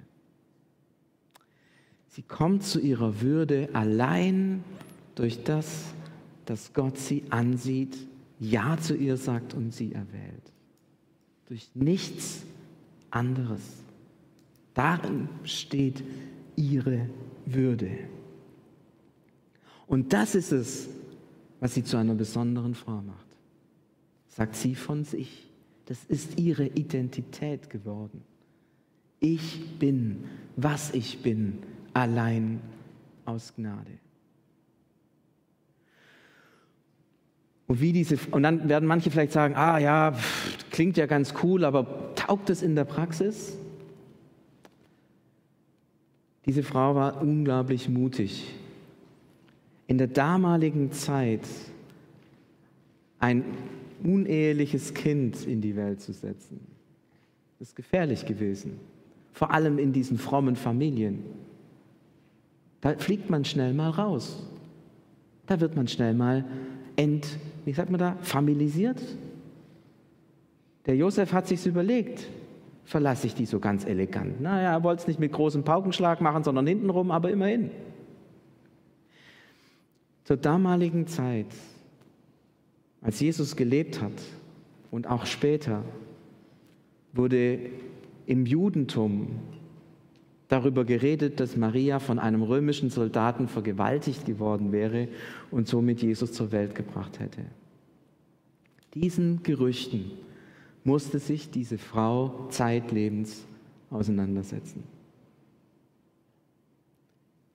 Sie 2.08 2.22
kommt 2.22 2.64
zu 2.64 2.80
ihrer 2.80 3.20
Würde 3.20 3.68
allein 3.74 4.64
durch 5.14 5.44
das, 5.44 5.94
dass 6.46 6.72
Gott 6.72 6.98
sie 6.98 7.24
ansieht, 7.30 7.96
Ja 8.40 8.78
zu 8.78 8.96
ihr 8.96 9.16
sagt 9.16 9.54
und 9.54 9.74
sie 9.74 9.92
erwählt. 9.92 10.52
Durch 11.46 11.70
nichts 11.74 12.44
anderes. 13.10 13.60
Darin 14.74 15.28
steht 15.44 16.02
ihre 16.56 17.08
Würde. 17.46 17.90
Und 19.86 20.12
das 20.12 20.34
ist 20.34 20.52
es, 20.52 20.88
was 21.60 21.74
sie 21.74 21.82
zu 21.82 21.96
einer 21.96 22.14
besonderen 22.14 22.74
Frau 22.74 23.02
macht. 23.02 23.26
Sagt 24.28 24.54
sie 24.54 24.74
von 24.74 25.04
sich. 25.04 25.48
Das 25.86 26.04
ist 26.04 26.38
ihre 26.38 26.66
Identität 26.66 27.70
geworden. 27.70 28.22
Ich 29.20 29.78
bin, 29.78 30.24
was 30.56 30.92
ich 30.94 31.22
bin, 31.22 31.58
allein 31.98 32.60
aus 33.24 33.54
Gnade. 33.54 33.98
Und, 37.66 37.80
wie 37.80 37.92
diese, 37.92 38.16
und 38.30 38.42
dann 38.42 38.68
werden 38.68 38.86
manche 38.86 39.10
vielleicht 39.10 39.32
sagen, 39.32 39.54
ah 39.54 39.78
ja, 39.78 40.16
klingt 40.70 40.96
ja 40.96 41.06
ganz 41.06 41.34
cool, 41.42 41.64
aber 41.64 42.14
taugt 42.14 42.48
es 42.48 42.62
in 42.62 42.74
der 42.74 42.84
Praxis? 42.84 43.58
Diese 46.46 46.62
Frau 46.62 46.94
war 46.94 47.20
unglaublich 47.20 47.90
mutig. 47.90 48.54
In 49.86 49.98
der 49.98 50.06
damaligen 50.06 50.92
Zeit 50.92 51.46
ein 53.18 53.44
uneheliches 54.02 54.94
Kind 54.94 55.46
in 55.46 55.60
die 55.60 55.76
Welt 55.76 56.00
zu 56.00 56.12
setzen, 56.12 56.60
ist 57.60 57.76
gefährlich 57.76 58.24
gewesen. 58.24 58.78
Vor 59.32 59.50
allem 59.50 59.78
in 59.78 59.92
diesen 59.92 60.16
frommen 60.16 60.56
Familien. 60.56 61.22
Da 62.80 62.94
fliegt 62.96 63.30
man 63.30 63.44
schnell 63.44 63.74
mal 63.74 63.90
raus. 63.90 64.46
Da 65.46 65.60
wird 65.60 65.74
man 65.76 65.88
schnell 65.88 66.14
mal 66.14 66.44
ent, 66.96 67.26
wie 67.64 67.72
sagt 67.72 67.90
man 67.90 67.98
da, 67.98 68.16
familisiert. 68.20 69.00
Der 70.86 70.96
Josef 70.96 71.32
hat 71.32 71.46
sich's 71.46 71.66
überlegt. 71.66 72.26
Verlasse 72.84 73.26
ich 73.26 73.34
die 73.34 73.46
so 73.46 73.60
ganz 73.60 73.84
elegant? 73.84 74.40
Naja, 74.40 74.72
er 74.72 74.82
wollte 74.82 75.02
es 75.02 75.08
nicht 75.08 75.20
mit 75.20 75.32
großem 75.32 75.62
Paukenschlag 75.62 76.20
machen, 76.20 76.42
sondern 76.44 76.66
hintenrum, 76.66 77.10
aber 77.10 77.30
immerhin. 77.30 77.70
Zur 80.24 80.38
damaligen 80.38 81.06
Zeit, 81.06 81.46
als 83.02 83.20
Jesus 83.20 83.56
gelebt 83.56 84.00
hat 84.00 84.12
und 84.90 85.06
auch 85.06 85.26
später, 85.26 85.84
wurde 87.12 87.58
im 88.26 88.46
Judentum 88.46 89.40
darüber 90.48 90.84
geredet, 90.84 91.40
dass 91.40 91.56
Maria 91.56 91.98
von 91.98 92.18
einem 92.18 92.42
römischen 92.42 92.90
Soldaten 92.90 93.48
vergewaltigt 93.48 94.24
geworden 94.24 94.72
wäre 94.72 95.08
und 95.50 95.68
somit 95.68 96.02
Jesus 96.02 96.32
zur 96.32 96.52
Welt 96.52 96.74
gebracht 96.74 97.20
hätte. 97.20 97.44
Diesen 98.94 99.42
Gerüchten 99.42 100.10
musste 100.84 101.18
sich 101.18 101.50
diese 101.50 101.76
Frau 101.76 102.48
zeitlebens 102.48 103.44
auseinandersetzen. 103.90 104.82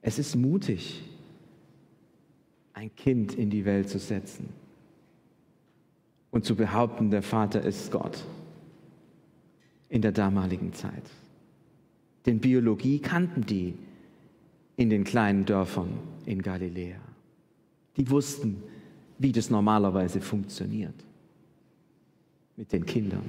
Es 0.01 0.19
ist 0.19 0.35
mutig, 0.35 1.01
ein 2.73 2.95
Kind 2.95 3.33
in 3.33 3.49
die 3.49 3.65
Welt 3.65 3.89
zu 3.89 3.97
setzen 3.97 4.49
und 6.29 6.45
zu 6.45 6.55
behaupten, 6.55 7.09
der 7.09 7.23
Vater 7.23 7.61
ist 7.61 7.91
Gott 7.91 8.23
in 9.89 10.01
der 10.01 10.11
damaligen 10.11 10.73
Zeit. 10.73 11.03
Denn 12.25 12.39
Biologie 12.39 12.99
kannten 12.99 13.45
die 13.45 13.75
in 14.75 14.89
den 14.89 15.03
kleinen 15.03 15.45
Dörfern 15.45 15.89
in 16.25 16.41
Galiläa. 16.41 16.99
Die 17.97 18.09
wussten, 18.09 18.63
wie 19.19 19.31
das 19.31 19.49
normalerweise 19.49 20.21
funktioniert 20.21 20.95
mit 22.55 22.71
den 22.71 22.85
Kindern. 22.85 23.25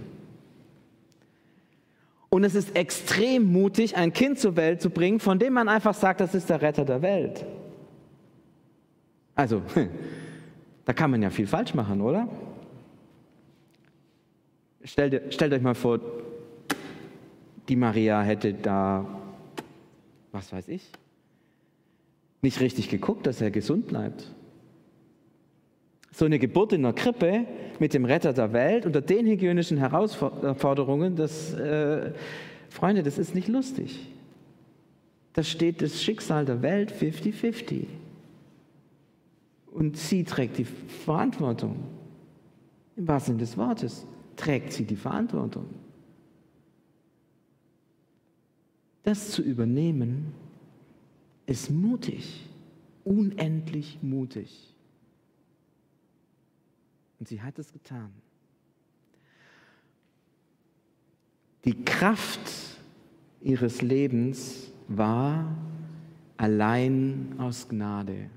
Und 2.30 2.42
es 2.42 2.54
ist 2.54 2.74
extrem 2.74 3.44
mutig, 3.52 3.96
ein 3.96 4.12
Kind 4.12 4.38
zur 4.38 4.56
Welt 4.56 4.82
zu 4.82 4.90
bringen, 4.90 5.20
von 5.20 5.38
dem 5.38 5.52
man 5.52 5.68
einfach 5.68 5.94
sagt, 5.94 6.20
das 6.20 6.34
ist 6.34 6.50
der 6.50 6.60
Retter 6.60 6.84
der 6.84 7.00
Welt. 7.00 7.46
Also, 9.36 9.62
da 10.84 10.92
kann 10.92 11.10
man 11.10 11.22
ja 11.22 11.30
viel 11.30 11.46
falsch 11.46 11.74
machen, 11.74 12.00
oder? 12.00 12.28
Stellt, 14.82 15.32
stellt 15.32 15.52
euch 15.52 15.62
mal 15.62 15.74
vor, 15.74 16.00
die 17.68 17.76
Maria 17.76 18.22
hätte 18.22 18.54
da, 18.54 19.06
was 20.32 20.52
weiß 20.52 20.68
ich, 20.68 20.90
nicht 22.42 22.60
richtig 22.60 22.88
geguckt, 22.88 23.26
dass 23.26 23.40
er 23.40 23.50
gesund 23.50 23.86
bleibt. 23.86 24.30
So 26.12 26.26
eine 26.26 26.38
Geburt 26.38 26.72
in 26.72 26.82
der 26.82 26.92
Krippe 26.92 27.46
mit 27.80 27.94
dem 27.94 28.04
Retter 28.04 28.32
der 28.32 28.52
Welt 28.52 28.86
unter 28.86 29.00
den 29.00 29.26
hygienischen 29.26 29.78
Herausforderungen, 29.78 31.16
das, 31.16 31.54
äh, 31.54 32.12
Freunde, 32.68 33.02
das 33.02 33.18
ist 33.18 33.34
nicht 33.34 33.48
lustig. 33.48 34.08
Da 35.32 35.42
steht 35.42 35.82
das 35.82 36.00
Schicksal 36.00 36.44
der 36.44 36.62
Welt 36.62 36.92
50-50. 36.92 37.86
Und 39.72 39.96
sie 39.96 40.22
trägt 40.22 40.58
die 40.58 40.64
Verantwortung. 40.64 41.76
Im 42.96 43.08
wahrsten 43.08 43.34
Sinne 43.34 43.40
des 43.40 43.56
Wortes 43.56 44.06
trägt 44.36 44.72
sie 44.72 44.84
die 44.84 44.94
Verantwortung. 44.94 45.66
Das 49.04 49.30
zu 49.30 49.42
übernehmen, 49.42 50.32
ist 51.46 51.70
mutig, 51.70 52.48
unendlich 53.04 53.98
mutig. 54.02 54.74
Und 57.20 57.28
sie 57.28 57.40
hat 57.40 57.58
es 57.58 57.72
getan. 57.72 58.10
Die 61.64 61.84
Kraft 61.84 62.40
ihres 63.42 63.82
Lebens 63.82 64.72
war 64.88 65.54
allein 66.38 67.34
aus 67.38 67.68
Gnade. 67.68 68.30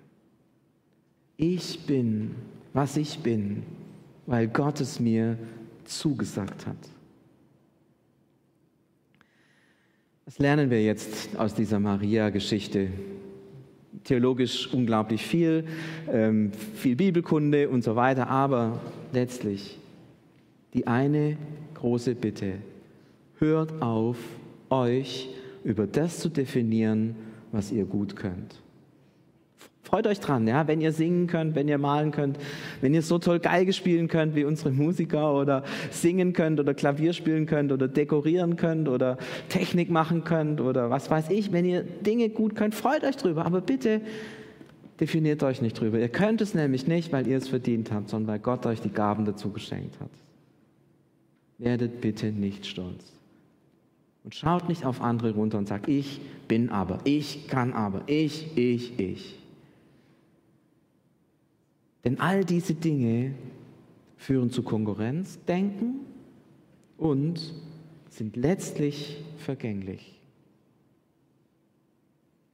Ich 1.37 1.85
bin, 1.85 2.35
was 2.73 2.97
ich 2.97 3.19
bin, 3.19 3.63
weil 4.25 4.47
Gott 4.47 4.81
es 4.81 4.99
mir 4.99 5.37
zugesagt 5.85 6.67
hat. 6.67 6.77
Was 10.27 10.39
lernen 10.39 10.69
wir 10.69 10.83
jetzt 10.83 11.39
aus 11.39 11.53
dieser 11.53 11.79
Maria-Geschichte? 11.79 12.89
Theologisch 14.03 14.67
unglaublich 14.73 15.25
viel, 15.25 15.63
ähm, 16.11 16.51
viel 16.51 16.97
Bibelkunde 16.97 17.69
und 17.69 17.81
so 17.81 17.95
weiter, 17.95 18.27
aber 18.27 18.81
letztlich 19.13 19.79
die 20.73 20.85
eine 20.85 21.37
große 21.75 22.13
Bitte, 22.13 22.55
hört 23.39 23.81
auf, 23.81 24.17
euch 24.69 25.29
über 25.63 25.87
das 25.87 26.19
zu 26.19 26.27
definieren, 26.27 27.15
was 27.53 27.71
ihr 27.71 27.85
gut 27.85 28.17
könnt. 28.17 28.61
Freut 29.87 30.05
euch 30.05 30.19
dran, 30.19 30.45
ja, 30.49 30.67
wenn 30.67 30.81
ihr 30.81 30.91
singen 30.91 31.27
könnt, 31.27 31.55
wenn 31.55 31.69
ihr 31.69 31.77
malen 31.77 32.11
könnt, 32.11 32.37
wenn 32.81 32.93
ihr 32.93 33.01
so 33.01 33.19
toll 33.19 33.39
Geige 33.39 33.71
spielen 33.71 34.09
könnt 34.09 34.35
wie 34.35 34.43
unsere 34.43 34.69
Musiker 34.69 35.33
oder 35.33 35.63
singen 35.91 36.33
könnt 36.33 36.59
oder 36.59 36.73
Klavier 36.73 37.13
spielen 37.13 37.45
könnt 37.45 37.71
oder 37.71 37.87
dekorieren 37.87 38.57
könnt 38.57 38.89
oder 38.89 39.17
Technik 39.47 39.89
machen 39.89 40.25
könnt 40.25 40.59
oder 40.59 40.89
was 40.89 41.09
weiß 41.09 41.29
ich, 41.29 41.53
wenn 41.53 41.63
ihr 41.63 41.83
Dinge 41.83 42.27
gut 42.27 42.53
könnt, 42.53 42.75
freut 42.75 43.05
euch 43.05 43.15
drüber, 43.15 43.45
aber 43.45 43.61
bitte 43.61 44.01
definiert 44.99 45.41
euch 45.41 45.61
nicht 45.61 45.79
drüber. 45.79 45.99
Ihr 45.99 46.09
könnt 46.09 46.41
es 46.41 46.53
nämlich 46.53 46.85
nicht, 46.85 47.13
weil 47.13 47.25
ihr 47.25 47.37
es 47.37 47.47
verdient 47.47 47.89
habt, 47.93 48.09
sondern 48.09 48.27
weil 48.27 48.39
Gott 48.39 48.65
euch 48.65 48.81
die 48.81 48.91
Gaben 48.91 49.23
dazu 49.23 49.51
geschenkt 49.51 50.01
hat. 50.01 50.11
Werdet 51.59 52.01
bitte 52.01 52.33
nicht 52.33 52.65
stolz. 52.65 53.13
Und 54.25 54.35
schaut 54.35 54.67
nicht 54.67 54.85
auf 54.85 54.99
andere 55.01 55.31
runter 55.31 55.57
und 55.57 55.69
sagt, 55.69 55.87
ich 55.87 56.19
bin 56.49 56.71
aber, 56.71 56.99
ich 57.05 57.47
kann 57.47 57.71
aber, 57.71 58.01
ich, 58.07 58.57
ich, 58.57 58.99
ich. 58.99 59.36
Denn 62.03 62.19
all 62.19 62.45
diese 62.45 62.73
Dinge 62.73 63.33
führen 64.17 64.49
zu 64.49 64.63
Konkurrenzdenken 64.63 66.01
und 66.97 67.53
sind 68.09 68.35
letztlich 68.35 69.23
vergänglich. 69.37 70.19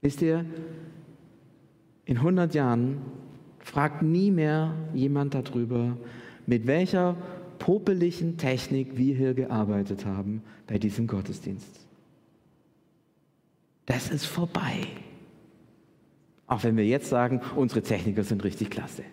Wisst 0.01 0.21
ihr, 0.21 0.45
in 2.05 2.17
100 2.17 2.53
Jahren 2.53 2.97
fragt 3.59 4.01
nie 4.01 4.31
mehr 4.31 4.75
jemand 4.93 5.33
darüber, 5.33 5.97
mit 6.45 6.67
welcher 6.67 7.15
popeligen 7.59 8.37
Technik 8.37 8.97
wir 8.97 9.15
hier 9.15 9.33
gearbeitet 9.33 10.05
haben 10.05 10.43
bei 10.67 10.77
diesem 10.77 11.07
Gottesdienst. 11.07 11.87
Das 13.85 14.09
ist 14.09 14.25
vorbei. 14.25 14.87
Auch 16.47 16.63
wenn 16.63 16.75
wir 16.75 16.85
jetzt 16.85 17.07
sagen, 17.07 17.39
unsere 17.55 17.81
Techniker 17.81 18.23
sind 18.23 18.43
richtig 18.43 18.69
klasse. 18.69 19.03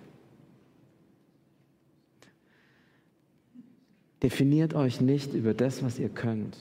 Definiert 4.22 4.74
euch 4.74 5.00
nicht 5.00 5.34
über 5.34 5.54
das, 5.54 5.82
was 5.82 5.98
ihr 5.98 6.10
könnt 6.10 6.56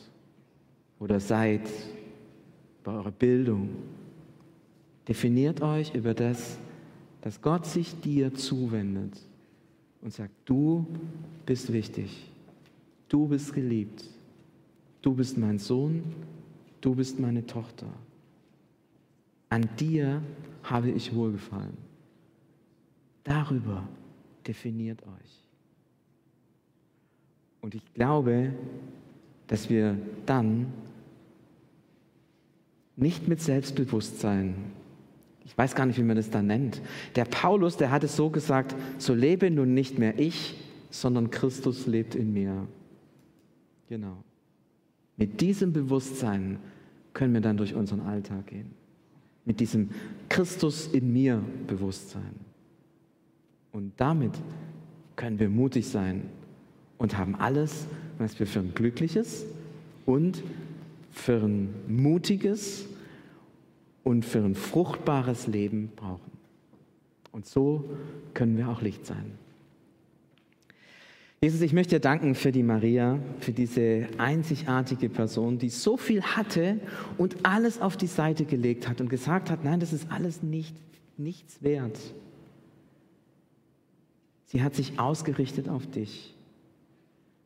oder 0.99 1.19
seid, 1.19 1.61
bei 2.83 2.93
eurer 2.93 3.11
Bildung. 3.11 3.69
Definiert 5.07 5.61
euch 5.61 5.93
über 5.93 6.13
das, 6.13 6.57
dass 7.21 7.41
Gott 7.41 7.65
sich 7.65 7.99
dir 7.99 8.33
zuwendet 8.33 9.19
und 10.01 10.13
sagt, 10.13 10.33
du 10.45 10.85
bist 11.45 11.73
wichtig, 11.73 12.31
du 13.09 13.27
bist 13.27 13.53
geliebt, 13.53 14.05
du 15.01 15.13
bist 15.13 15.37
mein 15.37 15.59
Sohn, 15.59 16.03
du 16.79 16.95
bist 16.95 17.19
meine 17.19 17.45
Tochter. 17.45 17.87
An 19.49 19.67
dir 19.77 20.21
habe 20.63 20.91
ich 20.91 21.13
wohlgefallen. 21.13 21.77
Darüber 23.23 23.87
definiert 24.47 25.03
euch. 25.03 25.48
Und 27.61 27.75
ich 27.75 27.93
glaube, 27.93 28.53
dass 29.47 29.69
wir 29.69 29.97
dann 30.25 30.67
nicht 32.95 33.27
mit 33.27 33.41
Selbstbewusstsein, 33.41 34.55
ich 35.45 35.57
weiß 35.57 35.75
gar 35.75 35.85
nicht, 35.85 35.97
wie 35.97 36.03
man 36.03 36.17
das 36.17 36.29
da 36.29 36.41
nennt, 36.41 36.81
der 37.15 37.25
Paulus, 37.25 37.77
der 37.77 37.91
hat 37.91 38.03
es 38.03 38.15
so 38.15 38.29
gesagt, 38.29 38.75
so 38.97 39.13
lebe 39.13 39.49
nun 39.49 39.73
nicht 39.73 39.97
mehr 39.97 40.19
ich, 40.19 40.57
sondern 40.89 41.31
Christus 41.31 41.87
lebt 41.87 42.15
in 42.15 42.33
mir. 42.33 42.67
Genau. 43.87 44.17
Mit 45.17 45.41
diesem 45.41 45.73
Bewusstsein 45.73 46.59
können 47.13 47.33
wir 47.33 47.41
dann 47.41 47.57
durch 47.57 47.73
unseren 47.73 48.01
Alltag 48.01 48.47
gehen. 48.47 48.71
Mit 49.45 49.59
diesem 49.59 49.89
Christus 50.29 50.87
in 50.87 51.11
mir 51.11 51.41
Bewusstsein. 51.67 52.35
Und 53.71 53.93
damit 53.97 54.31
können 55.15 55.39
wir 55.39 55.49
mutig 55.49 55.87
sein 55.87 56.29
und 56.99 57.17
haben 57.17 57.35
alles, 57.35 57.88
was 58.19 58.39
wir 58.39 58.45
für 58.45 58.59
ein 58.59 58.75
glückliches 58.75 59.45
und 60.05 60.43
für 61.12 61.41
ein 61.41 61.73
mutiges 61.88 62.85
und 64.03 64.25
für 64.25 64.39
ein 64.39 64.53
fruchtbares 64.53 65.47
Leben 65.47 65.91
brauchen. 65.95 66.31
Und 67.31 67.47
so 67.47 67.89
können 68.33 68.57
wir 68.57 68.69
auch 68.69 68.81
Licht 68.81 69.05
sein. 69.05 69.31
Jesus, 71.41 71.62
ich 71.62 71.71
möchte 71.71 71.95
dir 71.95 72.01
danken 72.01 72.35
für 72.35 72.51
die 72.51 72.63
Maria, 72.63 73.17
für 73.39 73.53
diese 73.53 74.07
einzigartige 74.17 75.07
Person, 75.07 75.57
die 75.57 75.69
so 75.69 75.95
viel 75.95 76.21
hatte 76.21 76.81
und 77.17 77.38
alles 77.43 77.79
auf 77.79 77.95
die 77.95 78.07
Seite 78.07 78.43
gelegt 78.43 78.89
hat 78.89 78.99
und 78.99 79.09
gesagt 79.09 79.49
hat, 79.49 79.63
nein, 79.63 79.79
das 79.79 79.93
ist 79.93 80.12
alles 80.12 80.43
nicht, 80.43 80.75
nichts 81.15 81.63
wert. 81.63 81.97
Sie 84.47 84.62
hat 84.62 84.75
sich 84.75 84.99
ausgerichtet 84.99 85.69
auf 85.69 85.88
dich 85.88 86.35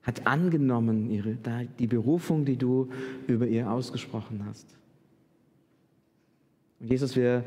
hat 0.03 0.27
angenommen 0.27 1.09
ihre, 1.09 1.37
die 1.79 1.87
Berufung, 1.87 2.45
die 2.45 2.57
du 2.57 2.89
über 3.25 3.47
ihr 3.47 3.71
ausgesprochen 3.71 4.43
hast. 4.45 4.67
Und 6.79 6.91
Jesus, 6.91 7.15
wir, 7.15 7.45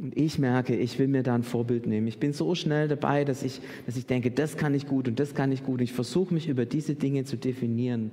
und 0.00 0.16
ich 0.16 0.38
merke, 0.38 0.74
ich 0.74 0.98
will 0.98 1.06
mir 1.06 1.22
da 1.22 1.34
ein 1.34 1.44
Vorbild 1.44 1.86
nehmen. 1.86 2.08
Ich 2.08 2.18
bin 2.18 2.32
so 2.32 2.56
schnell 2.56 2.88
dabei, 2.88 3.24
dass 3.24 3.44
ich, 3.44 3.60
dass 3.86 3.96
ich 3.96 4.06
denke, 4.06 4.32
das 4.32 4.56
kann 4.56 4.74
ich 4.74 4.88
gut 4.88 5.06
und 5.06 5.20
das 5.20 5.34
kann 5.34 5.52
ich 5.52 5.62
gut. 5.62 5.80
Ich 5.80 5.92
versuche 5.92 6.34
mich 6.34 6.48
über 6.48 6.66
diese 6.66 6.96
Dinge 6.96 7.24
zu 7.24 7.36
definieren, 7.36 8.10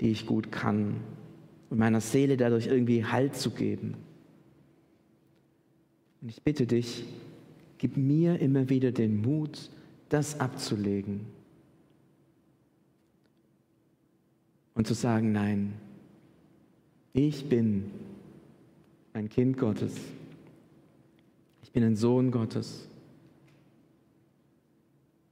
die 0.00 0.08
ich 0.08 0.26
gut 0.26 0.50
kann 0.50 0.96
und 1.68 1.78
meiner 1.78 2.00
Seele 2.00 2.38
dadurch 2.38 2.68
irgendwie 2.68 3.04
Halt 3.04 3.36
zu 3.36 3.50
geben. 3.50 3.96
Und 6.22 6.30
ich 6.30 6.40
bitte 6.42 6.66
dich, 6.66 7.04
gib 7.76 7.98
mir 7.98 8.40
immer 8.40 8.70
wieder 8.70 8.92
den 8.92 9.20
Mut, 9.20 9.68
das 10.08 10.40
abzulegen 10.40 11.33
und 14.74 14.86
zu 14.86 14.94
sagen, 14.94 15.32
nein, 15.32 15.72
ich 17.12 17.48
bin 17.48 17.90
ein 19.12 19.28
Kind 19.28 19.56
Gottes. 19.56 19.96
Ich 21.62 21.70
bin 21.70 21.84
ein 21.84 21.96
Sohn 21.96 22.30
Gottes. 22.30 22.88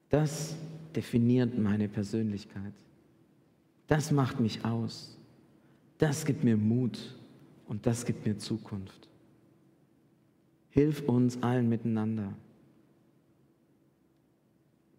Das 0.08 0.56
definiert 0.94 1.58
meine 1.58 1.88
Persönlichkeit. 1.88 2.72
Das 3.88 4.12
macht 4.12 4.40
mich 4.40 4.64
aus. 4.64 5.16
Das 5.98 6.24
gibt 6.24 6.44
mir 6.44 6.56
Mut 6.56 7.16
und 7.66 7.86
das 7.86 8.06
gibt 8.06 8.26
mir 8.26 8.38
Zukunft. 8.38 9.08
Hilf 10.70 11.06
uns 11.08 11.42
allen 11.42 11.68
miteinander, 11.68 12.32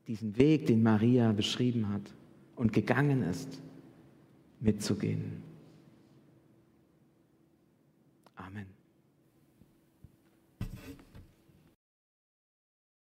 diesen 0.07 0.37
Weg, 0.37 0.67
den 0.67 0.83
Maria 0.83 1.31
beschrieben 1.31 1.89
hat 1.89 2.13
und 2.55 2.73
gegangen 2.73 3.23
ist, 3.23 3.59
mitzugehen. 4.63 5.42